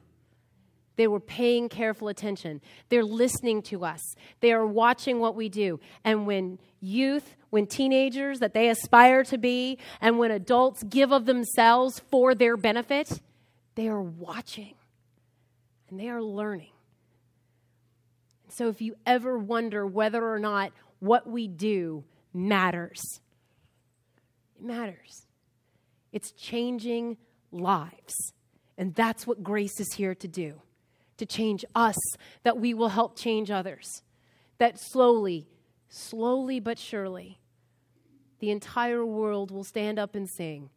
They 0.97 1.07
were 1.07 1.21
paying 1.21 1.69
careful 1.69 2.09
attention. 2.09 2.61
They're 2.89 3.05
listening 3.05 3.63
to 3.63 3.85
us. 3.85 4.01
They 4.41 4.53
are 4.53 4.67
watching 4.67 5.21
what 5.21 5.37
we 5.37 5.49
do. 5.49 5.79
And 6.03 6.27
when 6.27 6.59
youth, 6.81 7.37
when 7.51 7.67
teenagers 7.67 8.41
that 8.41 8.53
they 8.53 8.69
aspire 8.69 9.23
to 9.25 9.39
be, 9.39 9.79
and 10.01 10.19
when 10.19 10.33
adults 10.33 10.83
give 10.83 11.13
of 11.13 11.27
themselves 11.27 12.01
for 12.11 12.35
their 12.35 12.57
benefit, 12.57 13.21
they 13.77 13.87
are 13.87 14.03
watching 14.03 14.75
and 15.89 16.01
they 16.01 16.09
are 16.09 16.23
learning. 16.23 16.73
And 18.45 18.53
so 18.53 18.69
if 18.69 18.81
you 18.81 18.97
ever 19.07 19.39
wonder 19.39 19.87
whether 19.87 20.27
or 20.29 20.41
not 20.41 20.73
what 20.99 21.29
we 21.29 21.47
do 21.47 22.03
matters, 22.35 23.21
it 24.59 24.65
matters. 24.65 25.27
It's 26.13 26.33
changing 26.33 27.17
lives. 27.53 28.15
And 28.77 28.95
that's 28.95 29.27
what 29.27 29.43
grace 29.43 29.81
is 29.81 29.93
here 29.95 30.15
to 30.17 30.29
do 30.29 30.63
to 31.19 31.27
change 31.27 31.65
us, 31.75 31.97
that 32.45 32.59
we 32.59 32.73
will 32.73 32.91
help 32.91 33.19
change 33.19 33.51
others. 33.51 34.03
That 34.59 34.79
slowly, 34.79 35.49
slowly 35.89 36.61
but 36.61 36.79
surely, 36.79 37.41
the 38.39 38.51
entire 38.51 39.05
world 39.05 39.51
will 39.51 39.65
stand 39.65 39.99
up 39.99 40.15
and 40.15 40.29
sing 40.29 40.71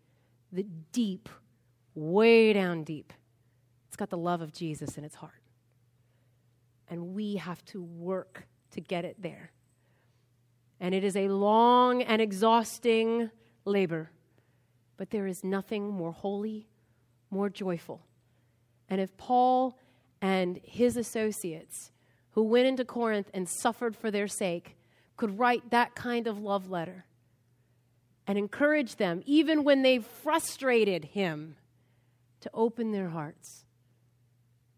the 0.51 0.65
deep, 0.91 1.29
way 1.93 2.53
down 2.53 2.83
deep. 2.83 3.13
It's 3.87 3.95
got 3.95 4.09
the 4.09 4.17
love 4.17 4.41
of 4.41 4.51
Jesus 4.51 4.97
in 4.97 5.03
its 5.03 5.15
heart. 5.15 5.43
And 6.89 7.13
we 7.13 7.35
have 7.35 7.63
to 7.65 7.81
work 7.81 8.47
to 8.71 8.81
get 8.81 9.05
it 9.05 9.21
there. 9.21 9.51
And 10.79 10.95
it 10.95 11.03
is 11.03 11.15
a 11.15 11.27
long 11.27 12.01
and 12.01 12.19
exhausting 12.19 13.29
labor, 13.65 14.11
but 14.97 15.09
there 15.09 15.27
is 15.27 15.43
nothing 15.43 15.89
more 15.89 16.11
holy, 16.11 16.67
more 17.29 17.49
joyful. 17.49 18.01
And 18.89 18.99
if 18.99 19.15
Paul 19.17 19.77
and 20.21 20.59
his 20.63 20.97
associates 20.97 21.91
who 22.31 22.43
went 22.43 22.67
into 22.67 22.85
Corinth 22.85 23.29
and 23.33 23.47
suffered 23.47 23.95
for 23.95 24.11
their 24.11 24.27
sake 24.27 24.77
could 25.17 25.37
write 25.37 25.69
that 25.71 25.95
kind 25.95 26.27
of 26.27 26.39
love 26.39 26.69
letter 26.69 27.05
and 28.27 28.37
encourage 28.37 28.95
them, 28.95 29.21
even 29.25 29.63
when 29.63 29.81
they 29.81 29.99
frustrated 29.99 31.05
him, 31.05 31.55
to 32.41 32.49
open 32.53 32.91
their 32.91 33.09
hearts, 33.09 33.65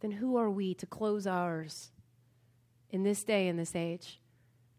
then 0.01 0.11
who 0.11 0.35
are 0.35 0.49
we 0.49 0.73
to 0.75 0.85
close 0.85 1.25
ours 1.25 1.91
in 2.91 3.03
this 3.03 3.23
day 3.23 3.47
and 3.47 3.57
this 3.57 3.75
age 3.75 4.19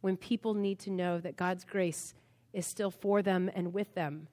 when 0.00 0.16
people 0.16 0.54
need 0.54 0.78
to 0.78 0.90
know 0.90 1.18
that 1.18 1.36
God's 1.36 1.64
grace 1.64 2.14
is 2.54 2.66
still 2.66 2.90
for 2.90 3.20
them 3.20 3.50
and 3.54 3.74
with 3.74 3.94
them 3.94 4.28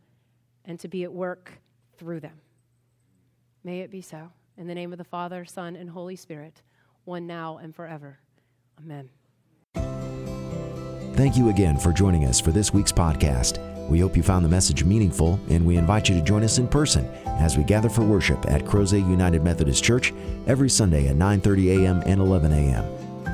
and 0.63 0.79
to 0.79 0.87
be 0.87 1.03
at 1.03 1.11
work 1.11 1.59
through 1.97 2.21
them? 2.21 2.39
May 3.63 3.81
it 3.81 3.91
be 3.91 4.01
so. 4.01 4.31
In 4.57 4.67
the 4.67 4.75
name 4.75 4.91
of 4.91 4.97
the 4.97 5.03
Father, 5.03 5.43
Son, 5.43 5.75
and 5.75 5.89
Holy 5.89 6.15
Spirit, 6.15 6.61
one 7.03 7.27
now 7.27 7.57
and 7.57 7.75
forever. 7.75 8.19
Amen. 8.79 9.09
Thank 11.15 11.35
you 11.35 11.49
again 11.49 11.77
for 11.77 11.91
joining 11.91 12.25
us 12.25 12.39
for 12.39 12.51
this 12.51 12.73
week's 12.73 12.91
podcast. 12.91 13.59
We 13.89 13.99
hope 13.99 14.15
you 14.15 14.23
found 14.23 14.45
the 14.45 14.49
message 14.49 14.85
meaningful, 14.85 15.39
and 15.49 15.65
we 15.65 15.75
invite 15.75 16.07
you 16.07 16.15
to 16.15 16.21
join 16.21 16.43
us 16.43 16.57
in 16.57 16.67
person 16.67 17.05
as 17.25 17.57
we 17.57 17.63
gather 17.63 17.89
for 17.89 18.03
worship 18.03 18.45
at 18.47 18.63
Crozet 18.63 19.09
United 19.09 19.43
Methodist 19.43 19.83
Church 19.83 20.13
every 20.47 20.69
Sunday 20.69 21.07
at 21.07 21.17
9:30 21.17 21.83
a.m. 21.83 22.01
and 22.05 22.21
11 22.21 22.53
a.m. 22.53 22.85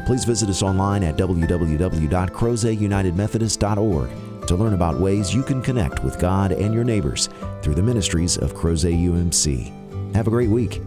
Please 0.05 0.25
visit 0.25 0.49
us 0.49 0.63
online 0.63 1.03
at 1.03 1.17
www.crozetunitedmethodist.org 1.17 4.09
to 4.47 4.55
learn 4.55 4.73
about 4.73 4.99
ways 4.99 5.33
you 5.33 5.43
can 5.43 5.61
connect 5.61 6.03
with 6.03 6.19
God 6.19 6.51
and 6.51 6.73
your 6.73 6.83
neighbors 6.83 7.29
through 7.61 7.75
the 7.75 7.83
ministries 7.83 8.37
of 8.37 8.53
Crozet 8.53 8.97
UMC. 8.97 10.15
Have 10.15 10.27
a 10.27 10.31
great 10.31 10.49
week. 10.49 10.81